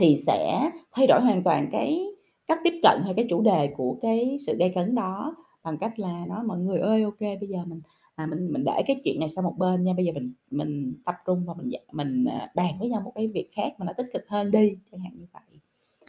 thì 0.00 0.16
sẽ 0.26 0.70
thay 0.92 1.08
đổi 1.08 1.22
hoàn 1.22 1.44
toàn 1.44 1.68
cái 1.72 2.06
cách 2.48 2.58
tiếp 2.64 2.74
cận 2.84 3.02
hay 3.04 3.14
cái 3.16 3.26
chủ 3.30 3.42
đề 3.42 3.68
của 3.78 3.98
cái 4.02 4.38
sự 4.46 4.56
gây 4.58 4.72
cấn 4.76 4.96
đó 4.96 5.36
bằng 5.64 5.78
cách 5.78 6.00
là 6.00 6.26
nói: 6.28 6.44
"Mọi 6.44 6.58
người 6.60 6.80
ơi, 6.80 7.04
ok 7.04 7.20
bây 7.20 7.48
giờ 7.50 7.58
mình, 7.66 7.82
à, 8.16 8.26
mình 8.26 8.52
mình 8.52 8.64
để 8.66 8.82
cái 8.88 9.02
chuyện 9.04 9.20
này 9.20 9.30
sang 9.30 9.44
một 9.44 9.54
bên 9.58 9.84
nha, 9.84 9.94
bây 9.96 10.06
giờ 10.06 10.12
mình 10.14 10.34
mình 10.52 10.94
tập 11.06 11.16
trung 11.26 11.44
và 11.46 11.54
mình 11.58 11.70
mình, 11.92 12.26
à, 12.26 12.52
bàn 12.56 12.74
với 12.80 12.90
nhau 12.90 13.02
một 13.04 13.12
cái 13.16 13.28
việc 13.28 13.50
khác 13.56 13.74
mà 13.78 13.86
nó 13.86 13.94
tích 13.98 14.06
cực 14.14 14.28
hơn 14.28 14.52
đi", 14.52 14.76
chẳng 14.92 15.00
hạn 15.00 15.12
như 15.16 15.26
vậy. 15.34 15.42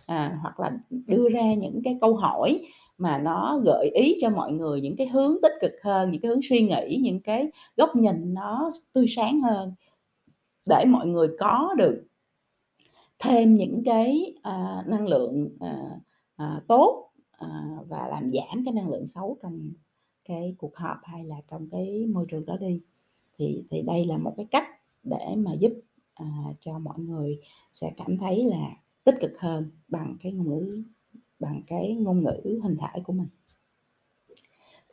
À, 0.07 0.39
hoặc 0.43 0.61
là, 0.61 0.71
đưa 0.89 1.29
ra 1.29 1.53
những 1.55 1.81
cái 1.85 1.97
câu 2.01 2.15
hỏi 2.15 2.61
mà 2.99 3.19
nó 3.19 3.61
gợi 3.65 3.89
ý 3.95 4.17
cho 4.21 4.29
mọi 4.31 4.53
người 4.53 4.81
những 4.81 4.97
cái 4.97 5.07
hướng 5.07 5.35
tích 5.43 5.53
cực 5.61 5.71
hơn, 5.83 6.11
những 6.11 6.21
cái 6.21 6.29
hướng 6.29 6.41
suy 6.43 6.61
nghĩ, 6.61 6.97
những 7.03 7.21
cái 7.21 7.47
góc 7.77 7.95
nhìn 7.95 8.33
nó 8.33 8.73
tươi 8.93 9.05
sáng 9.09 9.41
hơn 9.41 9.73
để 10.65 10.85
mọi 10.87 11.07
người 11.07 11.27
có 11.39 11.75
được 11.77 12.03
thêm 13.21 13.55
những 13.55 13.83
cái, 13.85 14.35
à, 14.41 14.83
năng 14.87 15.07
lượng, 15.07 15.49
à, 15.59 15.99
à, 16.35 16.61
tốt, 16.67 17.11
à, 17.31 17.77
và 17.87 18.07
làm 18.07 18.29
giảm 18.29 18.65
cái 18.65 18.73
năng 18.73 18.89
lượng 18.89 19.05
xấu 19.05 19.37
trong 19.41 19.71
cái 20.25 20.55
cuộc 20.57 20.75
họp 20.75 20.97
hay 21.03 21.23
là 21.25 21.35
trong 21.47 21.69
cái 21.69 22.05
môi 22.13 22.25
trường 22.29 22.45
đó 22.45 22.57
đi. 22.57 22.81
Thì 23.37 23.63
thì 23.69 23.81
đây 23.81 24.05
là 24.05 24.17
một 24.17 24.33
cái 24.37 24.47
cách 24.51 24.67
để 25.03 25.35
mà 25.37 25.53
giúp, 25.53 25.71
à, 26.13 26.25
cho 26.61 26.79
mọi 26.79 26.99
người 26.99 27.39
sẽ 27.73 27.93
cảm 27.97 28.17
thấy 28.17 28.43
là 28.43 28.75
tích 29.03 29.15
cực 29.21 29.39
hơn 29.39 29.71
bằng 29.87 30.17
cái 30.23 30.31
ngôn 30.31 30.49
ngữ 30.49 30.83
bằng 31.39 31.61
cái 31.67 31.95
ngôn 31.99 32.23
ngữ 32.23 32.59
hình 32.63 32.77
thể 32.77 33.01
của 33.03 33.13
mình. 33.13 33.27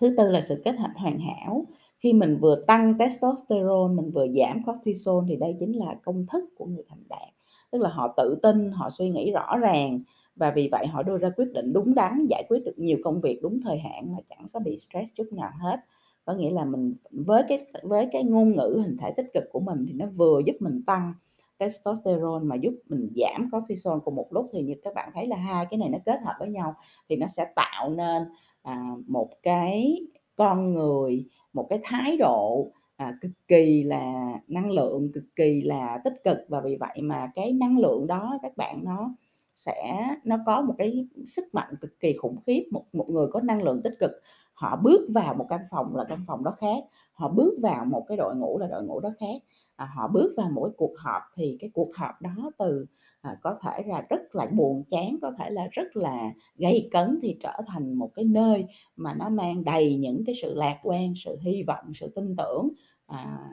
Thứ 0.01 0.15
tư 0.17 0.31
là 0.31 0.41
sự 0.41 0.63
kết 0.65 0.73
hợp 0.73 0.91
hoàn 0.97 1.19
hảo, 1.19 1.67
khi 2.01 2.13
mình 2.13 2.39
vừa 2.41 2.65
tăng 2.67 2.99
testosterone, 2.99 3.95
mình 3.95 4.11
vừa 4.11 4.27
giảm 4.29 4.65
cortisol 4.65 5.25
thì 5.29 5.37
đây 5.37 5.57
chính 5.61 5.73
là 5.73 5.99
công 6.03 6.27
thức 6.27 6.45
của 6.57 6.67
người 6.67 6.85
thành 6.89 7.03
đạt. 7.09 7.38
Tức 7.71 7.81
là 7.83 7.91
họ 7.91 8.15
tự 8.17 8.39
tin, 8.43 8.73
họ 8.73 8.91
suy 8.91 9.09
nghĩ 9.11 9.33
rõ 9.33 9.57
ràng 9.59 10.01
và 10.37 10.51
vì 10.51 10.69
vậy 10.73 10.87
họ 10.87 11.03
đưa 11.03 11.19
ra 11.19 11.31
quyết 11.37 11.53
định 11.53 11.73
đúng 11.73 11.95
đắn, 11.95 12.27
giải 12.31 12.45
quyết 12.49 12.65
được 12.65 12.75
nhiều 12.79 12.99
công 13.05 13.21
việc 13.21 13.41
đúng 13.43 13.61
thời 13.63 13.79
hạn 13.79 14.13
mà 14.13 14.19
chẳng 14.31 14.47
có 14.53 14.61
bị 14.61 14.79
stress 14.79 15.13
chút 15.15 15.27
nào 15.33 15.51
hết. 15.63 15.81
Có 16.25 16.35
nghĩa 16.35 16.51
là 16.51 16.65
mình 16.65 16.95
với 17.11 17.43
cái 17.49 17.67
với 17.83 18.09
cái 18.13 18.25
ngôn 18.25 18.55
ngữ 18.57 18.81
hình 18.85 18.97
thể 19.01 19.13
tích 19.17 19.27
cực 19.35 19.45
của 19.53 19.61
mình 19.61 19.85
thì 19.89 19.93
nó 19.95 20.07
vừa 20.17 20.41
giúp 20.47 20.57
mình 20.61 20.83
tăng 20.87 21.13
testosterone 21.59 22.45
mà 22.45 22.57
giúp 22.57 22.73
mình 22.89 23.09
giảm 23.17 23.49
cortisol 23.53 23.99
cùng 24.05 24.15
một 24.15 24.27
lúc, 24.31 24.51
thì 24.53 24.63
như 24.63 24.75
các 24.83 24.95
bạn 24.95 25.11
thấy 25.15 25.27
là 25.27 25.37
hai 25.37 25.67
cái 25.71 25.79
này 25.79 25.89
nó 25.89 25.99
kết 26.07 26.21
hợp 26.25 26.35
với 26.41 26.51
nhau 26.51 26.75
thì 27.09 27.17
nó 27.17 27.27
sẽ 27.27 27.47
tạo 27.57 27.91
nên, 27.91 28.23
à, 28.63 28.83
một 29.09 29.29
cái 29.43 29.97
con 30.37 30.73
người, 30.75 31.25
một 31.53 31.67
cái 31.71 31.79
thái 31.85 32.17
độ, 32.17 32.73
à, 32.99 33.15
cực 33.21 33.31
kỳ 33.49 33.85
là 33.85 34.33
năng 34.49 34.71
lượng, 34.73 35.13
cực 35.15 35.25
kỳ 35.37 35.63
là 35.63 36.01
tích 36.05 36.15
cực. 36.25 36.39
Và 36.49 36.61
vì 36.65 36.77
vậy 36.81 36.99
mà 37.03 37.31
cái 37.35 37.53
năng 37.53 37.79
lượng 37.79 38.07
đó 38.07 38.39
các 38.43 38.57
bạn 38.57 38.85
nó 38.85 39.15
sẽ 39.57 40.09
nó 40.25 40.37
có 40.47 40.63
một 40.63 40.75
cái 40.79 41.09
sức 41.27 41.45
mạnh 41.53 41.75
cực 41.81 42.01
kỳ 42.01 42.13
khủng 42.15 42.37
khiếp. 42.47 42.63
Một 42.73 42.85
một 42.93 43.11
người 43.11 43.27
có 43.33 43.41
năng 43.41 43.63
lượng 43.63 43.83
tích 43.85 43.95
cực, 44.01 44.11
họ 44.55 44.77
bước 44.85 45.09
vào 45.15 45.35
một 45.35 45.47
căn 45.51 45.61
phòng 45.71 45.97
là 45.97 46.05
căn 46.09 46.19
phòng 46.27 46.45
đó 46.45 46.51
khác, 46.59 46.85
họ 47.13 47.29
bước 47.29 47.55
vào 47.63 47.85
một 47.85 48.05
cái 48.09 48.17
đội 48.17 48.35
ngũ 48.37 48.59
là 48.59 48.67
đội 48.67 48.85
ngũ 48.85 49.01
đó 49.01 49.11
khác, 49.21 49.43
à, 49.77 49.87
họ 49.97 50.09
bước 50.09 50.31
vào 50.37 50.51
mỗi 50.55 50.71
cuộc 50.77 50.95
họp 50.99 51.23
thì 51.37 51.57
cái 51.61 51.71
cuộc 51.75 51.91
họp 51.97 52.23
đó 52.23 52.51
từ, 52.59 52.87
à, 53.21 53.37
có 53.43 53.59
thể 53.63 53.83
là 53.87 54.03
rất 54.11 54.21
là 54.35 54.47
buồn 54.57 54.85
chán, 54.91 55.17
có 55.23 55.33
thể 55.39 55.51
là 55.51 55.69
rất 55.73 55.97
là 55.97 56.33
gây 56.57 56.89
cấn 56.93 57.19
thì 57.23 57.37
trở 57.43 57.53
thành 57.67 57.95
một 57.95 58.11
cái 58.15 58.25
nơi 58.25 58.65
mà 58.97 59.15
nó 59.15 59.29
mang 59.29 59.65
đầy 59.65 59.97
những 59.97 60.23
cái 60.27 60.35
sự 60.43 60.55
lạc 60.55 60.79
quan, 60.83 61.13
sự 61.17 61.37
hy 61.43 61.63
vọng, 61.67 61.85
sự 61.95 62.13
tin 62.15 62.37
tưởng, 62.37 62.69
à, 63.09 63.51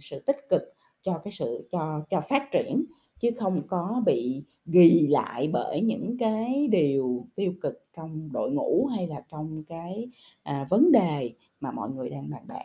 sự 0.00 0.20
tích 0.26 0.36
cực 0.48 0.62
cho 1.02 1.18
cái 1.24 1.32
sự 1.32 1.68
cho 1.72 2.04
cho 2.10 2.20
phát 2.20 2.48
triển. 2.52 2.84
chứ 3.20 3.30
không 3.38 3.62
có 3.68 4.02
bị 4.06 4.44
ghi 4.66 5.06
lại 5.10 5.50
bởi 5.52 5.80
những 5.80 6.16
cái 6.18 6.68
điều 6.68 7.26
tiêu 7.34 7.54
cực 7.62 7.84
trong 7.96 8.32
đội 8.32 8.50
ngũ 8.50 8.86
hay 8.86 9.06
là 9.06 9.22
trong 9.28 9.64
cái, 9.68 10.08
à, 10.42 10.66
vấn 10.70 10.92
đề 10.92 11.34
mà 11.60 11.70
mọi 11.70 11.90
người 11.90 12.10
đang 12.10 12.30
bàn 12.30 12.42
bạc. 12.48 12.64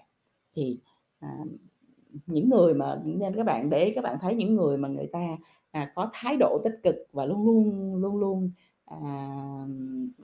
Thì, 0.55 0.79
à, 1.19 1.37
những 2.27 2.49
người 2.49 2.73
mà 2.73 3.01
nên 3.05 3.35
các 3.35 3.43
bạn 3.45 3.69
để 3.69 3.91
các 3.95 4.03
bạn 4.03 4.17
thấy 4.21 4.35
những 4.35 4.55
người 4.55 4.77
mà 4.77 4.87
người 4.87 5.07
ta, 5.07 5.37
à, 5.71 5.91
có 5.95 6.09
thái 6.13 6.37
độ 6.39 6.57
tích 6.63 6.79
cực 6.83 6.95
và 7.11 7.25
luôn 7.25 7.45
luôn 7.45 7.95
luôn 7.95 8.17
luôn, 8.17 8.51
à, 8.89 8.97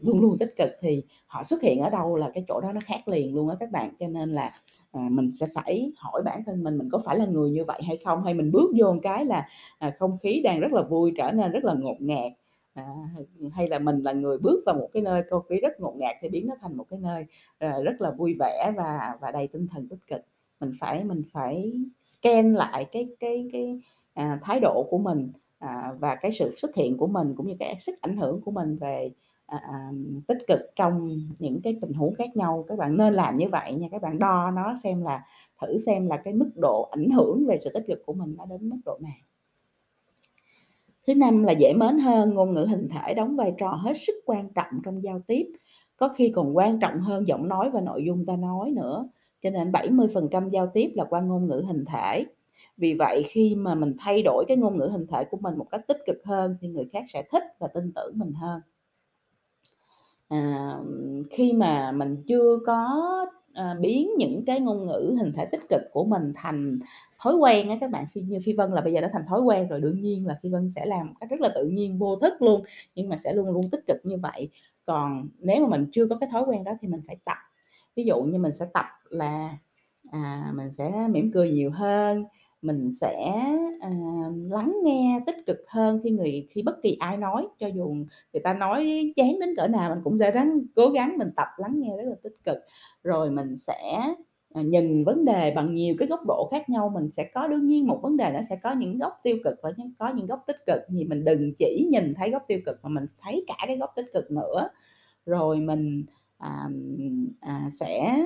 luôn 0.01 0.21
luôn 0.21 0.37
tích 0.39 0.53
cực 0.57 0.69
thì 0.81 1.03
họ 1.27 1.43
xuất 1.43 1.61
hiện 1.61 1.79
ở 1.79 1.89
đâu 1.89 2.15
là 2.15 2.31
cái 2.33 2.43
chỗ 2.47 2.61
đó 2.61 2.71
nó 2.73 2.81
khác 2.85 3.07
liền 3.07 3.35
luôn 3.35 3.49
á 3.49 3.55
các 3.59 3.71
bạn. 3.71 3.89
Cho 3.99 4.07
nên 4.07 4.29
là, 4.35 4.51
à, 4.91 5.01
mình 5.11 5.31
sẽ 5.35 5.47
phải 5.55 5.91
hỏi 5.97 6.21
bản 6.25 6.43
thân 6.45 6.63
mình, 6.63 6.77
mình 6.77 6.89
có 6.91 6.99
phải 7.05 7.17
là 7.19 7.25
người 7.25 7.51
như 7.51 7.63
vậy 7.65 7.81
hay 7.87 7.97
không? 8.05 8.23
Hay 8.23 8.33
mình 8.33 8.51
bước 8.51 8.71
vô 8.79 8.93
một 8.93 8.99
cái 9.03 9.25
là, 9.25 9.47
à, 9.79 9.91
không 9.99 10.17
khí 10.23 10.41
đang 10.43 10.59
rất 10.59 10.71
là 10.73 10.81
vui 10.81 11.13
trở 11.17 11.31
nên 11.31 11.51
rất 11.51 11.63
là 11.63 11.73
ngột 11.73 11.95
ngạt, 11.99 12.31
à, 12.73 12.83
hay 13.53 13.67
là 13.67 13.79
mình 13.79 14.01
là 14.01 14.11
người 14.13 14.37
bước 14.37 14.59
vào 14.65 14.75
một 14.75 14.89
cái 14.93 15.03
nơi 15.03 15.23
không 15.29 15.43
khí 15.49 15.55
rất 15.61 15.79
ngột 15.79 15.95
ngạt 15.97 16.15
thì 16.21 16.29
biến 16.29 16.47
nó 16.47 16.55
thành 16.61 16.77
một 16.77 16.85
cái 16.89 16.99
nơi, 16.99 17.25
ờ, 17.59 17.83
rất 17.83 18.01
là 18.01 18.11
vui 18.11 18.35
vẻ 18.39 18.71
và 18.77 19.17
và 19.21 19.31
đầy 19.31 19.47
tinh 19.47 19.67
thần 19.67 19.87
tích 19.89 19.99
cực. 20.07 20.21
Mình 20.59 20.71
phải 20.79 21.03
mình 21.03 21.21
phải 21.33 21.73
scan 22.03 22.53
lại 22.53 22.85
cái 22.91 23.07
cái 23.19 23.49
cái, 23.53 23.79
à, 24.13 24.39
thái 24.43 24.59
độ 24.59 24.87
của 24.89 24.97
mình, 24.97 25.31
à, 25.59 25.93
và 25.99 26.15
cái 26.15 26.31
sự 26.31 26.49
xuất 26.57 26.75
hiện 26.75 26.97
của 26.97 27.07
mình 27.07 27.33
cũng 27.37 27.47
như 27.47 27.55
cái 27.59 27.75
sức 27.79 27.95
ảnh 28.01 28.17
hưởng 28.17 28.41
của 28.41 28.51
mình 28.51 28.77
về, 28.77 29.11
à, 29.45 29.57
à, 29.57 29.91
tích 30.27 30.37
cực 30.47 30.59
trong 30.75 31.07
những 31.39 31.61
cái 31.63 31.77
tình 31.81 31.93
huống 31.93 32.15
khác 32.15 32.35
nhau. 32.35 32.65
Các 32.67 32.77
bạn 32.77 32.97
nên 32.97 33.13
làm 33.13 33.37
như 33.37 33.45
vậy 33.51 33.73
nha, 33.73 33.87
các 33.91 34.01
bạn 34.01 34.19
đo 34.19 34.51
nó 34.51 34.73
xem 34.83 35.01
là 35.01 35.23
thử 35.61 35.77
xem 35.77 36.07
là 36.07 36.17
cái 36.17 36.33
mức 36.33 36.49
độ 36.55 36.89
ảnh 36.91 37.09
hưởng 37.09 37.45
về 37.47 37.57
sự 37.57 37.69
tích 37.73 37.83
cực 37.87 38.05
của 38.05 38.13
mình 38.13 38.35
nó 38.37 38.45
đến 38.45 38.69
mức 38.69 38.77
độ 38.85 38.97
nào. 39.01 39.11
Thứ 41.07 41.15
năm 41.15 41.43
là 41.43 41.51
dễ 41.51 41.73
mến 41.73 41.97
hơn, 41.99 42.33
ngôn 42.33 42.53
ngữ 42.53 42.65
hình 42.69 42.87
thể 42.89 43.13
đóng 43.13 43.35
vai 43.35 43.53
trò 43.57 43.69
hết 43.69 43.93
sức 43.97 44.13
quan 44.25 44.49
trọng 44.53 44.81
trong 44.85 45.03
giao 45.03 45.21
tiếp, 45.27 45.45
có 45.97 46.09
khi 46.09 46.31
còn 46.35 46.57
quan 46.57 46.79
trọng 46.79 46.99
hơn 46.99 47.27
giọng 47.27 47.47
nói 47.47 47.69
và 47.69 47.81
nội 47.81 48.03
dung 48.05 48.25
ta 48.25 48.35
nói 48.35 48.71
nữa. 48.71 49.09
Cho 49.41 49.49
nên 49.49 49.71
70% 49.71 50.49
giao 50.49 50.67
tiếp 50.73 50.91
là 50.95 51.05
qua 51.09 51.21
ngôn 51.21 51.47
ngữ 51.47 51.63
hình 51.67 51.85
thể. 51.85 52.25
Vì 52.77 52.93
vậy 52.93 53.23
khi 53.27 53.55
mà 53.55 53.75
mình 53.75 53.95
thay 53.99 54.21
đổi 54.21 54.45
cái 54.47 54.57
ngôn 54.57 54.77
ngữ 54.77 54.89
hình 54.91 55.07
thể 55.07 55.23
của 55.31 55.37
mình 55.37 55.57
một 55.57 55.65
cách 55.71 55.81
tích 55.87 55.97
cực 56.05 56.17
hơn 56.25 56.57
thì 56.61 56.67
người 56.67 56.89
khác 56.93 57.03
sẽ 57.07 57.23
thích 57.31 57.43
và 57.59 57.67
tin 57.67 57.91
tưởng 57.95 58.11
mình 58.19 58.33
hơn. 58.33 58.61
À, 60.29 60.77
khi 61.31 61.53
mà 61.53 61.91
mình 61.91 62.23
chưa 62.27 62.57
có, 62.65 63.01
à, 63.53 63.75
biến 63.79 64.09
những 64.17 64.45
cái 64.45 64.59
ngôn 64.59 64.85
ngữ 64.85 65.15
hình 65.19 65.33
thể 65.35 65.45
tích 65.45 65.61
cực 65.69 65.81
của 65.91 66.05
mình 66.05 66.33
thành 66.35 66.79
thói 67.19 67.35
quen 67.35 67.69
á 67.69 67.77
các 67.81 67.91
bạn, 67.91 68.05
phi 68.13 68.21
như 68.21 68.39
Phi 68.45 68.53
Vân 68.53 68.71
là 68.71 68.81
bây 68.81 68.93
giờ 68.93 69.01
đã 69.01 69.09
thành 69.13 69.25
thói 69.29 69.41
quen 69.41 69.67
rồi, 69.67 69.81
đương 69.81 70.01
nhiên 70.01 70.27
là 70.27 70.35
Phi 70.41 70.49
Vân 70.49 70.69
sẽ 70.69 70.85
làm 70.85 71.07
một 71.07 71.13
cách 71.19 71.29
rất 71.29 71.41
là 71.41 71.49
tự 71.55 71.65
nhiên, 71.67 71.97
vô 71.97 72.15
thức 72.15 72.33
luôn, 72.41 72.63
nhưng 72.95 73.09
mà 73.09 73.15
sẽ 73.17 73.33
luôn 73.33 73.49
luôn 73.49 73.69
tích 73.71 73.87
cực 73.87 73.97
như 74.03 74.17
vậy. 74.17 74.49
Còn 74.85 75.27
nếu 75.39 75.61
mà 75.61 75.67
mình 75.69 75.87
chưa 75.91 76.07
có 76.07 76.17
cái 76.17 76.29
thói 76.31 76.43
quen 76.47 76.63
đó 76.63 76.71
thì 76.81 76.87
mình 76.87 77.01
phải 77.07 77.17
tập. 77.25 77.37
Ví 77.95 78.03
dụ 78.03 78.21
như 78.23 78.39
mình 78.39 78.53
sẽ 78.53 78.65
tập 78.73 78.85
là, 79.09 79.57
à, 80.11 80.51
mình 80.55 80.71
sẽ 80.71 81.07
mỉm 81.09 81.31
cười 81.33 81.51
nhiều 81.51 81.71
hơn, 81.71 82.25
mình 82.65 82.91
sẽ, 82.93 83.15
à, 83.81 83.89
lắng 84.49 84.75
nghe 84.83 85.19
tích 85.25 85.35
cực 85.45 85.57
hơn 85.69 85.99
khi 86.03 86.11
người 86.11 86.47
khi 86.49 86.61
bất 86.63 86.81
kỳ 86.83 86.97
ai 86.99 87.17
nói, 87.17 87.47
cho 87.59 87.67
dù 87.67 87.85
người 88.33 88.41
ta 88.43 88.53
nói 88.53 89.13
chán 89.15 89.39
đến 89.39 89.55
cỡ 89.57 89.67
nào 89.67 89.89
mình 89.89 90.03
cũng 90.03 90.17
sẽ 90.17 90.31
ráng 90.31 90.59
cố 90.75 90.89
gắng 90.89 91.17
mình 91.17 91.29
tập 91.35 91.47
lắng 91.57 91.79
nghe 91.79 91.97
rất 91.97 92.03
là 92.09 92.15
tích 92.23 92.35
cực. 92.43 92.57
Rồi 93.03 93.31
mình 93.31 93.57
sẽ, 93.57 93.99
à, 94.53 94.61
nhìn 94.61 95.03
vấn 95.03 95.25
đề 95.25 95.53
bằng 95.55 95.75
nhiều 95.75 95.95
cái 95.97 96.07
góc 96.07 96.19
độ 96.27 96.47
khác 96.51 96.69
nhau, 96.69 96.91
mình 96.95 97.11
sẽ 97.11 97.29
có 97.33 97.47
đương 97.47 97.67
nhiên 97.67 97.87
một 97.87 97.99
vấn 98.03 98.17
đề 98.17 98.31
nó 98.33 98.41
sẽ 98.49 98.55
có 98.63 98.71
những 98.73 98.97
góc 98.99 99.19
tiêu 99.23 99.37
cực 99.43 99.55
và 99.63 99.71
những 99.77 99.93
có 99.99 100.09
những 100.15 100.25
góc 100.27 100.43
tích 100.47 100.65
cực, 100.65 100.81
thì 100.97 101.05
mình 101.05 101.25
đừng 101.25 101.53
chỉ 101.57 101.87
nhìn 101.91 102.13
thấy 102.17 102.29
góc 102.31 102.43
tiêu 102.47 102.59
cực 102.65 102.79
mà 102.83 102.89
mình 102.89 103.05
thấy 103.21 103.45
cả 103.47 103.55
cái 103.67 103.77
góc 103.77 103.93
tích 103.95 104.05
cực 104.13 104.31
nữa. 104.31 104.69
Rồi 105.25 105.59
mình, 105.59 106.05
à, 106.37 106.69
à, 107.39 107.69
sẽ 107.71 108.25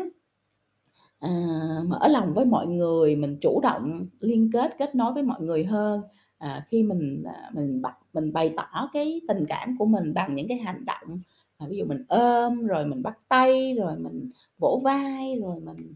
Ờ, 1.19 1.29
à, 1.29 1.83
mở 1.87 2.07
lòng 2.07 2.33
với 2.33 2.45
mọi 2.45 2.67
người, 2.67 3.15
mình 3.15 3.37
chủ 3.41 3.59
động 3.63 4.05
liên 4.19 4.49
kết, 4.53 4.75
kết 4.77 4.95
nối 4.95 5.13
với 5.13 5.23
mọi 5.23 5.41
người 5.41 5.63
hơn. 5.65 6.01
À, 6.37 6.65
khi 6.67 6.83
mình, 6.83 7.23
à, 7.25 7.51
mình 7.53 7.81
bật 7.81 7.93
mình 8.13 8.33
bày 8.33 8.53
tỏ 8.57 8.89
cái 8.93 9.21
tình 9.27 9.45
cảm 9.49 9.75
của 9.79 9.85
mình 9.85 10.13
bằng 10.13 10.35
những 10.35 10.47
cái 10.47 10.57
hành 10.57 10.85
động, 10.85 11.19
à, 11.57 11.67
ví 11.69 11.77
dụ 11.77 11.85
mình 11.85 12.03
ôm, 12.07 12.67
rồi 12.67 12.85
mình 12.85 13.03
bắt 13.03 13.17
tay, 13.29 13.73
rồi 13.77 13.95
mình 13.99 14.29
vỗ 14.59 14.81
vai, 14.83 15.35
rồi 15.41 15.59
mình, 15.59 15.93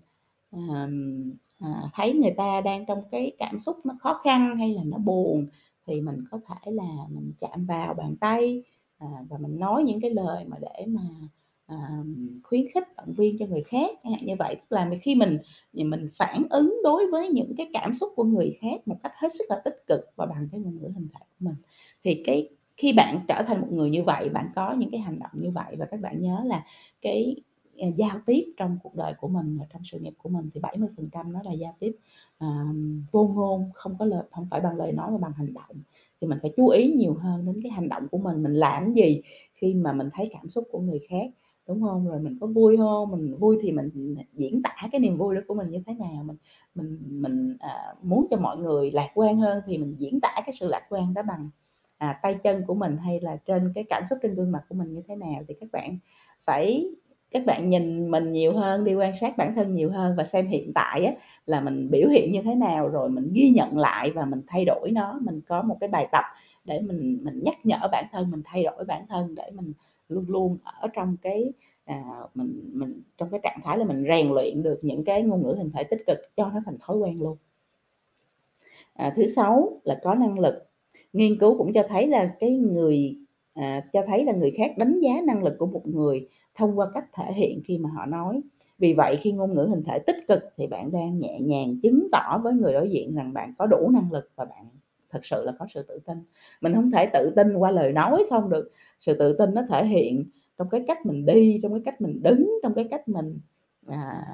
à, 0.51 0.87
à, 1.59 1.81
thấy 1.93 2.13
người 2.13 2.33
ta 2.37 2.61
đang 2.61 2.85
trong 2.85 2.99
cái 3.11 3.31
cảm 3.39 3.59
xúc 3.59 3.77
nó 3.85 3.93
khó 3.99 4.19
khăn 4.23 4.57
hay 4.57 4.73
là 4.73 4.83
nó 4.85 4.97
buồn 4.97 5.47
thì 5.87 6.01
mình 6.01 6.23
có 6.31 6.39
thể 6.47 6.71
là 6.71 7.05
mình 7.09 7.33
chạm 7.39 7.65
vào 7.65 7.93
bàn 7.93 8.15
tay, 8.19 8.63
à, 8.97 9.07
và 9.29 9.37
mình 9.37 9.59
nói 9.59 9.83
những 9.83 10.01
cái 10.01 10.11
lời 10.11 10.45
mà 10.47 10.57
để 10.61 10.85
mà 10.87 11.01
à, 11.65 12.03
khuyến 12.43 12.65
khích, 12.73 12.83
động 12.97 13.13
viên 13.13 13.37
cho 13.37 13.45
người 13.45 13.63
khác, 13.63 13.91
chẳng 14.03 14.13
hạn 14.13 14.25
như 14.25 14.35
vậy. 14.39 14.55
Tức 14.55 14.75
là 14.75 14.89
khi 15.01 15.15
mình 15.15 15.37
mình 15.73 16.07
phản 16.11 16.43
ứng 16.49 16.77
đối 16.83 17.11
với 17.11 17.29
những 17.29 17.53
cái 17.57 17.69
cảm 17.73 17.93
xúc 17.93 18.13
của 18.15 18.23
người 18.23 18.57
khác 18.61 18.87
một 18.87 18.95
cách 19.03 19.11
hết 19.15 19.29
sức 19.33 19.43
là 19.49 19.61
tích 19.65 19.83
cực 19.87 19.99
và 20.15 20.25
bằng 20.25 20.47
cái 20.51 20.59
ngôn 20.61 20.77
ngữ 20.81 20.87
hình 20.95 21.07
thể 21.13 21.19
của 21.19 21.45
mình. 21.45 21.55
Thì 22.03 22.21
cái 22.25 22.49
khi 22.77 22.93
bạn 22.93 23.19
trở 23.27 23.43
thành 23.47 23.61
một 23.61 23.67
người 23.71 23.89
như 23.89 24.03
vậy, 24.03 24.29
bạn 24.29 24.49
có 24.55 24.73
những 24.73 24.91
cái 24.91 24.99
hành 24.99 25.19
động 25.19 25.31
như 25.33 25.51
vậy 25.51 25.75
và 25.77 25.85
các 25.85 25.99
bạn 25.99 26.21
nhớ 26.21 26.41
là 26.45 26.65
cái, 27.01 27.35
à, 27.77 27.87
giao 27.95 28.19
tiếp 28.25 28.53
trong 28.57 28.77
cuộc 28.83 28.95
đời 28.95 29.13
của 29.19 29.27
mình 29.27 29.57
và 29.59 29.65
trong 29.73 29.81
sự 29.85 29.99
nghiệp 29.99 30.13
của 30.17 30.29
mình 30.29 30.49
thì 30.53 30.61
70% 30.61 31.33
nó 31.33 31.41
là 31.43 31.51
giao 31.51 31.71
tiếp, 31.79 31.95
à, 32.37 32.47
vô 33.11 33.27
ngôn, 33.27 33.69
không 33.73 33.95
có 33.99 34.05
lời 34.05 34.23
không 34.31 34.47
phải 34.51 34.61
bằng 34.61 34.77
lời 34.77 34.91
nói 34.91 35.11
mà 35.11 35.17
bằng 35.17 35.33
hành 35.33 35.53
động. 35.53 35.75
Thì 36.21 36.27
mình 36.27 36.39
phải 36.41 36.51
chú 36.57 36.67
ý 36.67 36.93
nhiều 36.93 37.13
hơn 37.13 37.45
đến 37.45 37.59
cái 37.63 37.71
hành 37.71 37.89
động 37.89 38.07
của 38.11 38.17
mình, 38.17 38.43
mình 38.43 38.53
làm 38.53 38.93
gì 38.93 39.21
khi 39.53 39.73
mà 39.73 39.93
mình 39.93 40.09
thấy 40.13 40.29
cảm 40.33 40.49
xúc 40.49 40.67
của 40.71 40.79
người 40.79 40.99
khác 41.09 41.29
đúng 41.67 41.81
không 41.81 42.07
Rồi 42.07 42.19
mình 42.19 42.37
có 42.41 42.47
vui 42.47 42.77
không 42.77 43.11
Mình 43.11 43.35
vui 43.39 43.57
thì 43.61 43.71
mình 43.71 43.89
diễn 44.33 44.61
tả 44.63 44.75
cái 44.91 45.01
niềm 45.01 45.17
vui 45.17 45.35
đó 45.35 45.41
của 45.47 45.53
mình 45.55 45.69
như 45.69 45.83
thế 45.85 45.93
nào? 45.93 46.23
Mình 46.23 46.37
mình 46.75 46.99
mình, 47.21 47.57
à, 47.59 47.93
muốn 48.03 48.27
cho 48.31 48.37
mọi 48.37 48.57
người 48.57 48.91
lạc 48.91 49.09
quan 49.15 49.39
hơn 49.39 49.61
thì 49.67 49.77
mình 49.77 49.95
diễn 49.99 50.19
tả 50.21 50.33
cái 50.45 50.53
sự 50.59 50.67
lạc 50.67 50.81
quan 50.89 51.13
đó 51.13 51.21
bằng, 51.27 51.49
à, 51.97 52.19
tay 52.23 52.35
chân 52.43 52.63
của 52.67 52.75
mình 52.75 52.97
hay 52.97 53.19
là 53.19 53.37
trên 53.45 53.71
cái 53.75 53.83
cảm 53.89 54.03
xúc 54.09 54.19
trên 54.21 54.35
gương 54.35 54.51
mặt 54.51 54.63
của 54.69 54.75
mình 54.75 54.93
như 54.93 55.01
thế 55.07 55.15
nào? 55.15 55.43
Thì 55.47 55.53
các 55.59 55.69
bạn 55.71 55.97
phải 56.45 56.89
các 57.31 57.45
bạn 57.45 57.69
nhìn 57.69 58.11
mình 58.11 58.31
nhiều 58.31 58.53
hơn, 58.53 58.83
đi 58.83 58.95
quan 58.95 59.15
sát 59.15 59.37
bản 59.37 59.53
thân 59.55 59.75
nhiều 59.75 59.91
hơn 59.91 60.15
và 60.17 60.23
xem 60.23 60.47
hiện 60.47 60.71
tại 60.75 61.05
á 61.05 61.13
là 61.45 61.61
mình 61.61 61.89
biểu 61.91 62.09
hiện 62.09 62.31
như 62.31 62.41
thế 62.41 62.55
nào, 62.55 62.87
rồi 62.89 63.09
mình 63.09 63.31
ghi 63.33 63.49
nhận 63.49 63.77
lại 63.77 64.11
và 64.11 64.25
mình 64.25 64.41
thay 64.47 64.65
đổi 64.65 64.91
nó. 64.91 65.19
Mình 65.21 65.41
có 65.47 65.61
một 65.61 65.77
cái 65.79 65.89
bài 65.89 66.07
tập 66.11 66.23
để 66.65 66.81
mình 66.81 67.19
mình 67.23 67.41
nhắc 67.43 67.55
nhở 67.63 67.77
bản 67.91 68.05
thân, 68.11 68.31
mình 68.31 68.41
thay 68.45 68.63
đổi 68.63 68.85
bản 68.87 69.05
thân 69.09 69.35
để 69.35 69.51
mình 69.53 69.73
luôn 70.09 70.25
luôn 70.27 70.57
ở 70.63 70.87
trong 70.93 71.17
cái, 71.21 71.53
à, 71.85 72.03
mình 72.35 72.69
mình 72.73 73.01
trong 73.17 73.29
cái 73.29 73.39
trạng 73.43 73.59
thái 73.63 73.77
là 73.77 73.85
mình 73.85 74.05
rèn 74.07 74.29
luyện 74.29 74.63
được 74.63 74.79
những 74.81 75.03
cái 75.03 75.23
ngôn 75.23 75.43
ngữ 75.43 75.55
hình 75.57 75.71
thể 75.71 75.83
tích 75.83 76.03
cực 76.07 76.17
cho 76.35 76.51
nó 76.53 76.59
thành 76.65 76.77
thói 76.81 76.97
quen 76.97 77.21
luôn. 77.21 77.37
À, 78.93 79.13
thứ 79.15 79.25
sáu 79.25 79.81
là 79.83 79.99
có 80.03 80.15
năng 80.15 80.39
lực. 80.39 80.53
Nghiên 81.13 81.39
cứu 81.39 81.57
cũng 81.57 81.73
cho 81.73 81.83
thấy 81.89 82.07
là 82.07 82.35
cái 82.39 82.49
người 82.57 83.17
à, 83.53 83.87
cho 83.93 84.01
thấy 84.07 84.25
là 84.25 84.33
người 84.33 84.51
khác 84.51 84.77
đánh 84.77 84.99
giá 84.99 85.21
năng 85.23 85.43
lực 85.43 85.55
của 85.57 85.65
một 85.65 85.87
người 85.87 86.27
thông 86.55 86.79
qua 86.79 86.87
cách 86.93 87.05
thể 87.13 87.33
hiện 87.33 87.61
khi 87.65 87.77
mà 87.77 87.89
họ 87.89 88.05
nói. 88.05 88.41
Vì 88.79 88.93
vậy 88.93 89.17
khi 89.21 89.31
ngôn 89.31 89.53
ngữ 89.53 89.67
hình 89.69 89.83
thể 89.83 89.99
tích 89.99 90.17
cực 90.27 90.43
thì 90.57 90.67
bạn 90.67 90.91
đang 90.91 91.19
nhẹ 91.19 91.39
nhàng 91.39 91.77
chứng 91.81 92.07
tỏ 92.11 92.39
với 92.43 92.53
người 92.53 92.73
đối 92.73 92.89
diện 92.89 93.15
rằng 93.15 93.33
bạn 93.33 93.53
có 93.57 93.65
đủ 93.65 93.89
năng 93.89 94.11
lực 94.11 94.29
và 94.35 94.45
bạn 94.45 94.65
thật 95.13 95.25
sự 95.25 95.43
là 95.45 95.53
có 95.59 95.65
sự 95.69 95.83
tự 95.87 95.99
tin. 96.05 96.17
Mình 96.61 96.73
không 96.73 96.91
thể 96.91 97.09
tự 97.13 97.33
tin 97.35 97.55
qua 97.55 97.71
lời 97.71 97.91
nói 97.91 98.25
không 98.29 98.49
được. 98.49 98.71
Sự 98.99 99.13
tự 99.19 99.35
tin 99.37 99.53
nó 99.53 99.61
thể 99.69 99.85
hiện 99.85 100.29
trong 100.57 100.69
cái 100.69 100.83
cách 100.87 101.05
mình 101.05 101.25
đi 101.25 101.59
trong 101.63 101.73
cái 101.73 101.81
cách 101.85 102.01
mình 102.01 102.23
đứng 102.23 102.51
trong 102.63 102.73
cái 102.73 102.87
cách 102.91 103.07
mình 103.07 103.39
à, 103.87 104.25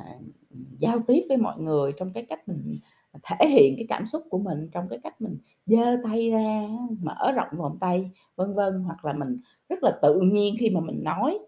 giao 0.79 0.99
tiếp 1.07 1.21
với 1.29 1.37
mọi 1.37 1.59
người 1.59 1.91
trong 1.97 2.13
cái 2.13 2.25
cách 2.29 2.47
mình 2.47 2.79
thể 3.23 3.47
hiện 3.49 3.73
cái 3.77 3.85
cảm 3.89 4.05
xúc 4.05 4.23
của 4.29 4.39
mình 4.39 4.69
trong 4.71 4.87
cái 4.89 4.99
cách 5.03 5.21
mình 5.21 5.37
giơ 5.65 5.97
tay 6.03 6.31
ra 6.31 6.67
mở 7.01 7.31
rộng 7.35 7.57
vòng 7.57 7.77
tay 7.81 8.11
vân 8.35 8.53
vân 8.53 8.83
hoặc 8.83 9.05
là 9.05 9.13
mình 9.13 9.37
rất 9.69 9.79
là 9.81 9.99
tự 10.01 10.19
nhiên 10.19 10.55
khi 10.59 10.69
mà 10.69 10.79
mình 10.79 11.03
nói. 11.03 11.39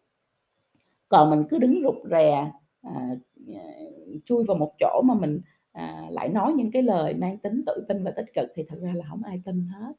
Còn 1.10 1.30
mình 1.30 1.44
cứ 1.50 1.58
đứng 1.60 1.82
rụt 1.84 1.96
rè 2.12 2.32
à, 2.32 2.52
à 2.82 3.10
chui 4.26 4.44
vào 4.44 4.58
một 4.58 4.74
chỗ 4.80 5.02
mà 5.06 5.14
mình 5.14 5.42
à, 5.72 6.08
lại 6.10 6.30
nói 6.30 6.54
những 6.54 6.72
cái 6.72 6.84
lời 6.84 7.14
mang 7.14 7.38
tính 7.38 7.64
tự 7.66 7.86
tin 7.88 8.04
và 8.04 8.12
tích 8.12 8.34
cực 8.34 8.50
thì 8.56 8.64
thật 8.68 8.78
ra 8.82 8.94
là 8.96 9.06
không 9.10 9.24
ai 9.24 9.42
tin 9.46 9.66
hết. 9.68 9.94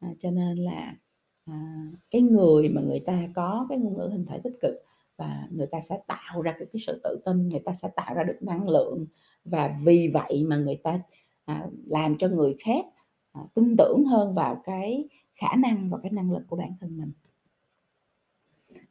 À, 0.00 0.08
cho 0.18 0.30
nên 0.30 0.56
là 0.58 0.96
à, 1.44 1.86
cái 2.10 2.22
người 2.22 2.68
mà 2.68 2.80
người 2.80 3.00
ta 3.00 3.28
có 3.34 3.66
cái 3.68 3.78
ngôn 3.78 3.96
ngữ 3.98 4.08
hình 4.12 4.26
thể 4.28 4.40
tích 4.44 4.58
cực 4.62 4.74
và 5.16 5.48
người 5.50 5.66
ta 5.66 5.80
sẽ 5.80 6.00
tạo 6.06 6.42
ra 6.42 6.52
cái, 6.58 6.66
cái 6.72 6.80
sự 6.86 7.00
tự 7.04 7.18
tin 7.24 7.48
người 7.48 7.60
ta 7.64 7.72
sẽ 7.72 7.88
tạo 7.96 8.14
ra 8.14 8.24
được 8.24 8.38
năng 8.40 8.68
lượng 8.68 9.06
và 9.44 9.76
vì 9.84 10.08
vậy 10.08 10.44
mà 10.46 10.56
người 10.56 10.76
ta 10.76 11.00
à, 11.44 11.66
làm 11.86 12.18
cho 12.18 12.28
người 12.28 12.56
khác 12.60 12.84
à, 13.32 13.40
tin 13.54 13.76
tưởng 13.78 14.04
hơn 14.04 14.34
vào 14.34 14.62
cái 14.64 15.08
khả 15.34 15.56
năng 15.56 15.90
và 15.90 15.98
cái 16.02 16.12
năng 16.12 16.32
lực 16.32 16.42
của 16.48 16.56
bản 16.56 16.74
thân 16.80 16.98
mình. 16.98 17.12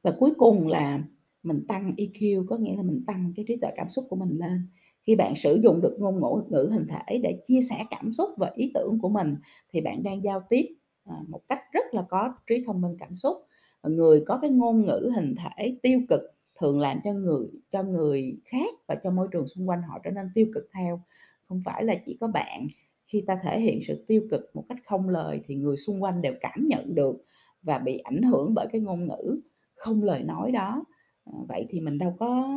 Và 0.01 0.12
cuối 0.20 0.34
cùng 0.38 0.67
là 0.67 1.03
mình 1.44 1.65
tăng 1.67 1.94
EQ 1.98 2.46
có 2.48 2.58
nghĩa 2.58 2.75
là 2.75 2.84
mình 2.84 3.03
tăng 3.08 3.34
cái 3.36 3.46
trí 3.48 3.58
tuệ 3.58 3.72
cảm 3.75 3.89
xúc 3.89 4.06
của 4.10 4.15
mình 4.15 4.38
lên 4.39 4.67
khi 5.08 5.16
bạn 5.16 5.36
sử 5.36 5.60
dụng 5.64 5.82
được 5.82 5.96
ngôn 6.00 6.22
ngữ 6.22 6.44
ngữ 6.50 6.70
hình 6.72 6.88
thể 6.88 7.18
để 7.24 7.42
chia 7.46 7.60
sẻ 7.70 7.86
cảm 7.90 8.14
xúc 8.14 8.30
và 8.38 8.52
ý 8.56 8.72
tưởng 8.74 9.00
của 9.02 9.10
mình 9.10 9.36
thì 9.74 9.82
bạn 9.82 10.04
đang 10.04 10.24
giao 10.24 10.44
tiếp 10.50 10.66
à, 11.06 11.16
một 11.28 11.42
cách 11.50 11.60
rất 11.72 11.86
là 11.92 12.06
có 12.10 12.34
trí 12.48 12.64
thông 12.66 12.82
minh 12.82 12.96
cảm 13.00 13.16
xúc. 13.16 13.38
người 13.84 14.24
có 14.28 14.40
cái 14.42 14.50
ngôn 14.50 14.86
ngữ 14.86 15.10
hình 15.16 15.36
thể 15.38 15.78
tiêu 15.82 16.02
cực 16.10 16.22
thường 16.60 16.80
làm 16.80 17.00
cho 17.04 17.14
người 17.14 17.48
cho 17.72 17.84
người 17.84 18.38
khác 18.46 18.74
và 18.88 18.96
cho 19.04 19.12
môi 19.12 19.28
trường 19.32 19.48
xung 19.48 19.70
quanh 19.70 19.82
họ 19.82 20.00
trở 20.04 20.12
nên 20.12 20.26
tiêu 20.36 20.48
cực 20.54 20.70
theo. 20.74 21.02
Không 21.44 21.62
phải 21.66 21.84
là 21.84 21.96
chỉ 22.06 22.18
có 22.22 22.28
bạn, 22.28 22.68
khi 23.06 23.24
ta 23.28 23.40
thể 23.44 23.60
hiện 23.62 23.80
sự 23.88 24.06
tiêu 24.08 24.22
cực 24.32 24.52
một 24.54 24.64
cách 24.70 24.78
không 24.86 25.10
lời 25.10 25.42
thì 25.46 25.56
người 25.56 25.78
xung 25.78 26.04
quanh 26.04 26.22
đều 26.22 26.34
cảm 26.42 26.68
nhận 26.68 26.96
được 26.96 27.16
và 27.62 27.78
bị 27.80 27.98
ảnh 27.98 28.22
hưởng 28.22 28.54
bởi 28.54 28.68
cái 28.72 28.82
ngôn 28.82 29.08
ngữ 29.08 29.42
không 29.76 30.04
lời 30.04 30.24
nói 30.24 30.52
đó. 30.52 30.84
Ờ, 31.26 31.34
vậy 31.50 31.66
thì 31.70 31.82
mình 31.82 31.98
đâu 31.98 32.16
có 32.20 32.48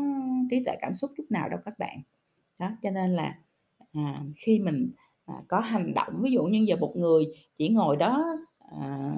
trí 0.51 0.65
tuệ 0.65 0.77
cảm 0.81 0.95
xúc 0.95 1.11
chút 1.17 1.25
nào 1.31 1.49
đâu 1.49 1.61
các 1.65 1.79
bạn. 1.79 2.03
Đó, 2.61 2.69
cho 2.83 2.91
nên 2.91 3.11
là, 3.11 3.35
à, 3.93 4.17
khi 4.37 4.59
mình, 4.59 4.91
à, 5.27 5.35
có 5.49 5.61
hành 5.61 5.95
động, 5.95 6.15
ví 6.23 6.31
dụ 6.33 6.45
như 6.45 6.65
giờ 6.69 6.77
một 6.77 6.95
người 6.97 7.25
chỉ 7.57 7.69
ngồi 7.69 7.97
đó, 7.97 8.25
à, 8.81 9.13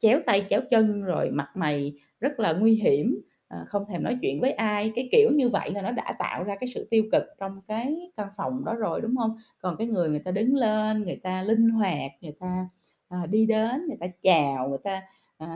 chéo 0.00 0.20
tay 0.26 0.46
chéo 0.50 0.60
chân 0.70 1.02
rồi 1.02 1.30
mặt 1.30 1.48
mày 1.56 1.92
rất 2.20 2.40
là 2.40 2.52
nguy 2.52 2.74
hiểm, 2.74 3.20
à, 3.48 3.64
không 3.68 3.84
thèm 3.88 4.02
nói 4.02 4.18
chuyện 4.22 4.40
với 4.40 4.52
ai, 4.52 4.92
cái 4.94 5.08
kiểu 5.12 5.30
như 5.34 5.48
vậy 5.48 5.70
là 5.70 5.82
nó 5.82 5.90
đã 5.92 6.16
tạo 6.18 6.44
ra 6.44 6.56
cái 6.60 6.68
sự 6.74 6.88
tiêu 6.90 7.04
cực 7.12 7.22
trong 7.40 7.60
cái 7.68 7.96
căn 8.16 8.28
phòng 8.36 8.64
đó 8.64 8.74
rồi, 8.74 9.00
đúng 9.00 9.16
không? 9.16 9.36
Còn 9.58 9.76
cái 9.76 9.86
người 9.86 10.08
người 10.10 10.20
ta 10.24 10.30
đứng 10.30 10.54
lên, 10.54 11.02
người 11.04 11.20
ta 11.22 11.42
linh 11.42 11.68
hoạt, 11.70 12.12
người 12.20 12.34
ta, 12.40 12.68
à, 13.08 13.26
đi 13.26 13.46
đến, 13.46 13.86
người 13.88 13.96
ta 14.00 14.06
chào, 14.22 14.68
người 14.68 14.78
ta, 14.84 15.02
à, 15.38 15.46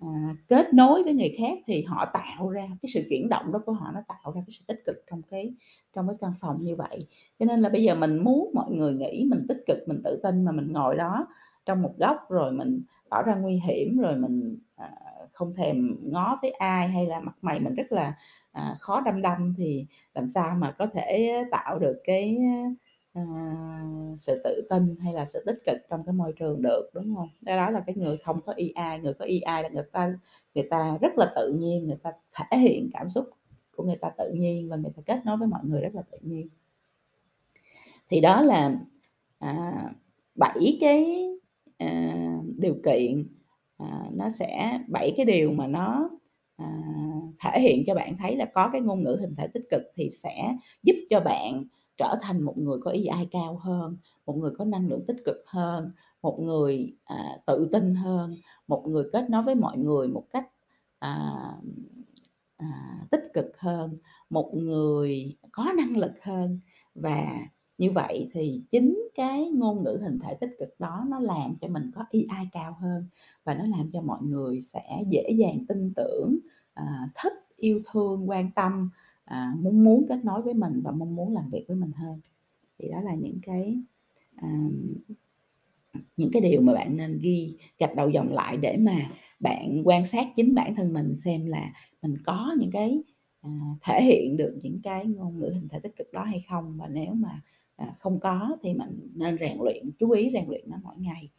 à, 0.00 0.08
kết 0.48 0.74
nối 0.74 1.02
với 1.02 1.14
người 1.14 1.34
khác 1.38 1.58
thì 1.66 1.82
họ 1.82 2.06
tạo 2.14 2.50
ra 2.50 2.68
cái 2.82 2.90
sự 2.94 3.02
chuyển 3.10 3.28
động 3.28 3.52
đó 3.52 3.60
của 3.66 3.72
họ 3.72 3.90
nó 3.94 4.00
tạo 4.08 4.32
ra 4.34 4.40
cái 4.46 4.50
sự 4.50 4.64
tích 4.68 4.82
cực 4.86 4.96
trong 5.10 5.22
cái 5.30 5.54
trong 5.94 6.08
cái 6.08 6.16
căn 6.20 6.32
phòng 6.40 6.56
như 6.60 6.76
vậy. 6.76 7.06
Cho 7.38 7.46
nên 7.46 7.60
là 7.60 7.68
bây 7.68 7.82
giờ 7.82 7.94
mình 7.94 8.24
muốn 8.24 8.50
mọi 8.54 8.70
người 8.72 8.94
nghĩ 8.94 9.26
mình 9.30 9.46
tích 9.48 9.62
cực, 9.66 9.78
mình 9.88 10.00
tự 10.04 10.20
tin 10.22 10.44
mà 10.44 10.52
mình 10.52 10.72
ngồi 10.72 10.96
đó 10.96 11.26
trong 11.66 11.82
một 11.82 11.94
góc 11.98 12.16
rồi 12.30 12.52
mình 12.52 12.82
tỏ 13.10 13.22
ra 13.22 13.34
nguy 13.34 13.60
hiểm, 13.68 13.98
rồi 13.98 14.16
mình, 14.16 14.58
à, 14.76 14.90
không 15.32 15.54
thèm 15.54 15.96
ngó 16.02 16.38
tới 16.42 16.50
ai 16.50 16.88
hay 16.88 17.06
là 17.06 17.20
mặt 17.20 17.36
mày 17.42 17.60
mình 17.60 17.74
rất 17.74 17.92
là, 17.92 18.14
à, 18.52 18.76
khó 18.80 19.00
đăm 19.00 19.22
đăm 19.22 19.52
thì 19.58 19.86
làm 20.14 20.28
sao 20.28 20.54
mà 20.58 20.72
có 20.78 20.86
thể 20.86 21.34
tạo 21.50 21.78
được 21.78 21.96
cái, 22.04 22.38
à, 23.16 23.22
sự 24.18 24.40
tự 24.44 24.66
tin 24.70 24.96
hay 25.02 25.12
là 25.14 25.24
sự 25.24 25.42
tích 25.46 25.58
cực 25.66 25.76
trong 25.90 26.02
cái 26.06 26.12
môi 26.12 26.32
trường 26.32 26.62
được, 26.62 26.90
đúng 26.94 27.14
hông? 27.14 27.28
Cái 27.46 27.56
đó 27.56 27.70
là 27.70 27.82
cái 27.86 27.96
người 27.96 28.16
không 28.16 28.40
có 28.46 28.54
EI, 28.56 29.00
người 29.02 29.14
có 29.14 29.24
EI 29.24 29.62
là 29.62 29.68
người 29.72 29.84
ta 29.92 30.18
người 30.54 30.66
ta 30.70 30.98
rất 31.00 31.12
là 31.16 31.32
tự 31.36 31.52
nhiên, 31.58 31.86
người 31.86 31.96
ta 32.02 32.12
thể 32.32 32.58
hiện 32.58 32.90
cảm 32.92 33.10
xúc 33.10 33.30
của 33.76 33.84
người 33.84 33.96
ta 33.96 34.10
tự 34.18 34.32
nhiên 34.32 34.68
và 34.68 34.76
người 34.76 34.92
ta 34.96 35.02
kết 35.06 35.20
nối 35.26 35.36
với 35.36 35.48
mọi 35.48 35.60
người 35.64 35.80
rất 35.80 35.94
là 35.94 36.02
tự 36.12 36.18
nhiên. 36.22 36.48
Thì 38.08 38.20
đó 38.20 38.42
là, 38.42 38.74
à, 39.38 39.72
7 40.34 40.78
cái, 40.80 41.28
à, 41.78 42.14
điều 42.58 42.76
kiện, 42.84 43.26
à, 43.78 44.10
nó 44.12 44.30
sẽ 44.30 44.80
7 44.88 45.12
cái 45.16 45.26
điều 45.26 45.52
mà 45.52 45.66
nó, 45.66 46.10
à, 46.56 46.66
thể 47.44 47.60
hiện 47.60 47.84
cho 47.86 47.94
bạn 47.94 48.16
thấy 48.18 48.36
là 48.36 48.44
có 48.54 48.70
cái 48.72 48.80
ngôn 48.80 49.02
ngữ 49.02 49.16
hình 49.20 49.34
thể 49.36 49.46
tích 49.54 49.64
cực 49.70 49.82
thì 49.94 50.10
sẽ 50.10 50.56
giúp 50.82 50.94
cho 51.10 51.20
bạn 51.20 51.64
trở 51.96 52.18
thành 52.22 52.42
một 52.42 52.58
người 52.58 52.78
có 52.80 52.90
EI 52.90 53.26
cao 53.30 53.56
hơn, 53.62 53.96
một 54.26 54.36
người 54.36 54.50
có 54.58 54.64
năng 54.64 54.88
lượng 54.88 55.04
tích 55.06 55.16
cực 55.24 55.36
hơn, 55.46 55.90
một 56.22 56.40
người, 56.40 56.96
à, 57.04 57.38
tự 57.46 57.68
tin 57.72 57.94
hơn, 57.94 58.36
một 58.68 58.84
người 58.86 59.04
kết 59.12 59.30
nối 59.30 59.42
với 59.42 59.54
mọi 59.54 59.78
người 59.78 60.08
một 60.08 60.24
cách, 60.30 60.46
à, 60.98 61.42
à, 62.56 62.98
tích 63.10 63.22
cực 63.34 63.58
hơn, 63.58 63.98
một 64.30 64.54
người 64.54 65.36
có 65.52 65.72
năng 65.76 65.96
lực 65.96 66.12
hơn. 66.22 66.60
Và 66.94 67.46
như 67.78 67.90
vậy 67.90 68.28
thì 68.32 68.62
chính 68.70 69.08
cái 69.14 69.50
ngôn 69.50 69.82
ngữ 69.82 69.98
hình 70.02 70.18
thể 70.18 70.34
tích 70.34 70.50
cực 70.58 70.80
đó 70.80 71.04
nó 71.08 71.20
làm 71.20 71.56
cho 71.60 71.68
mình 71.68 71.90
có 71.94 72.04
EI 72.10 72.48
cao 72.52 72.76
hơn 72.80 73.08
và 73.44 73.54
nó 73.54 73.66
làm 73.66 73.90
cho 73.92 74.00
mọi 74.00 74.22
người 74.22 74.60
sẽ 74.60 75.04
dễ 75.08 75.30
dàng 75.36 75.66
tin 75.68 75.92
tưởng, 75.96 76.38
à, 76.74 77.08
thích, 77.14 77.32
yêu 77.56 77.80
thương, 77.92 78.30
quan 78.30 78.50
tâm, 78.52 78.90
à, 79.26 79.54
muốn 79.60 79.84
muốn 79.84 80.06
kết 80.08 80.24
nối 80.24 80.42
với 80.42 80.54
mình 80.54 80.82
và 80.84 80.90
mong 80.92 81.16
muốn 81.16 81.34
làm 81.34 81.50
việc 81.50 81.64
với 81.68 81.76
mình 81.76 81.92
hơn. 81.96 82.20
Thì 82.78 82.88
đó 82.90 83.00
là 83.02 83.14
những 83.14 83.38
cái, 83.42 83.78
à, 84.36 84.48
những 86.16 86.30
cái 86.32 86.42
điều 86.42 86.60
mà 86.60 86.74
bạn 86.74 86.96
nên 86.96 87.18
ghi 87.22 87.54
gạch 87.78 87.96
đầu 87.96 88.10
dòng 88.10 88.32
lại 88.32 88.56
để 88.56 88.76
mà 88.76 88.96
bạn 89.40 89.82
quan 89.84 90.04
sát 90.06 90.26
chính 90.36 90.54
bản 90.54 90.74
thân 90.74 90.92
mình 90.92 91.16
xem 91.16 91.46
là 91.46 91.72
mình 92.02 92.16
có 92.26 92.54
những 92.60 92.70
cái, 92.70 93.02
à, 93.42 93.50
thể 93.82 94.02
hiện 94.02 94.36
được 94.36 94.58
những 94.62 94.80
cái 94.82 95.06
ngôn 95.06 95.38
ngữ 95.38 95.50
hình 95.54 95.68
thể 95.68 95.80
tích 95.80 95.96
cực 95.96 96.12
đó 96.12 96.24
hay 96.24 96.44
không. 96.50 96.76
Và 96.78 96.88
nếu 96.88 97.14
mà, 97.14 97.42
à, 97.76 97.94
không 97.98 98.20
có 98.20 98.56
thì 98.62 98.74
mình 98.74 99.10
nên 99.14 99.38
rèn 99.40 99.58
luyện, 99.60 99.90
chú 99.98 100.10
ý 100.10 100.30
rèn 100.32 100.48
luyện 100.48 100.70
nó 100.70 100.76
mỗi 100.84 100.94
ngày. 100.98 101.30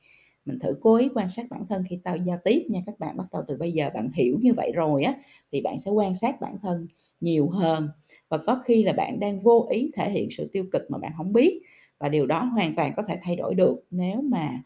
Mình 0.45 0.59
thử 0.59 0.77
cố 0.81 0.95
ý 0.95 1.09
quan 1.15 1.29
sát 1.29 1.45
bản 1.49 1.65
thân 1.69 1.83
khi 1.89 1.99
tao 2.03 2.17
giao 2.17 2.37
tiếp 2.43 2.65
nha 2.69 2.81
các 2.85 2.99
bạn, 2.99 3.17
bắt 3.17 3.25
đầu 3.31 3.41
từ 3.47 3.57
bây 3.57 3.71
giờ 3.71 3.89
bạn 3.93 4.11
hiểu 4.13 4.37
như 4.41 4.53
vậy 4.57 4.71
rồi 4.75 5.03
á, 5.03 5.15
thì 5.51 5.61
bạn 5.61 5.79
sẽ 5.79 5.91
quan 5.91 6.15
sát 6.15 6.41
bản 6.41 6.57
thân 6.61 6.87
nhiều 7.21 7.49
hơn. 7.49 7.89
Và 8.29 8.37
có 8.37 8.61
khi 8.65 8.83
là 8.83 8.93
bạn 8.93 9.19
đang 9.19 9.39
vô 9.39 9.67
ý 9.71 9.91
thể 9.95 10.11
hiện 10.11 10.27
sự 10.31 10.49
tiêu 10.53 10.65
cực 10.71 10.81
mà 10.91 10.97
bạn 10.97 11.11
không 11.17 11.33
biết, 11.33 11.61
và 11.99 12.09
điều 12.09 12.25
đó 12.25 12.43
hoàn 12.43 12.75
toàn 12.75 12.93
có 12.95 13.03
thể 13.03 13.17
thay 13.21 13.35
đổi 13.35 13.55
được 13.55 13.83
nếu 13.91 14.21
mà, 14.21 14.63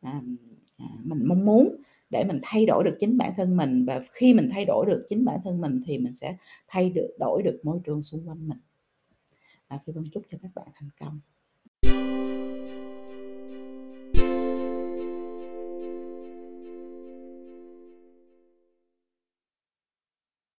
à, 0.00 0.22
à, 0.76 0.86
mình 1.04 1.18
mong 1.24 1.44
muốn 1.44 1.76
để 2.10 2.24
mình 2.24 2.38
thay 2.42 2.66
đổi 2.66 2.84
được 2.84 2.96
chính 3.00 3.18
bản 3.18 3.32
thân 3.36 3.56
mình. 3.56 3.84
Và 3.84 4.02
khi 4.12 4.34
mình 4.34 4.48
thay 4.52 4.64
đổi 4.64 4.86
được 4.86 5.06
chính 5.08 5.24
bản 5.24 5.40
thân 5.44 5.60
mình 5.60 5.80
thì 5.86 5.98
mình 5.98 6.14
sẽ 6.14 6.36
thay 6.68 6.90
được 6.90 7.16
đổi 7.18 7.42
được 7.42 7.60
môi 7.62 7.80
trường 7.84 8.02
xung 8.02 8.28
quanh 8.28 8.48
mình. 8.48 8.58
và 9.68 9.78
Phi 9.86 9.92
Vân 9.92 10.04
chúc 10.12 10.22
cho 10.30 10.38
các 10.42 10.50
bạn 10.54 10.66
thành 10.74 10.88
công. 11.00 11.20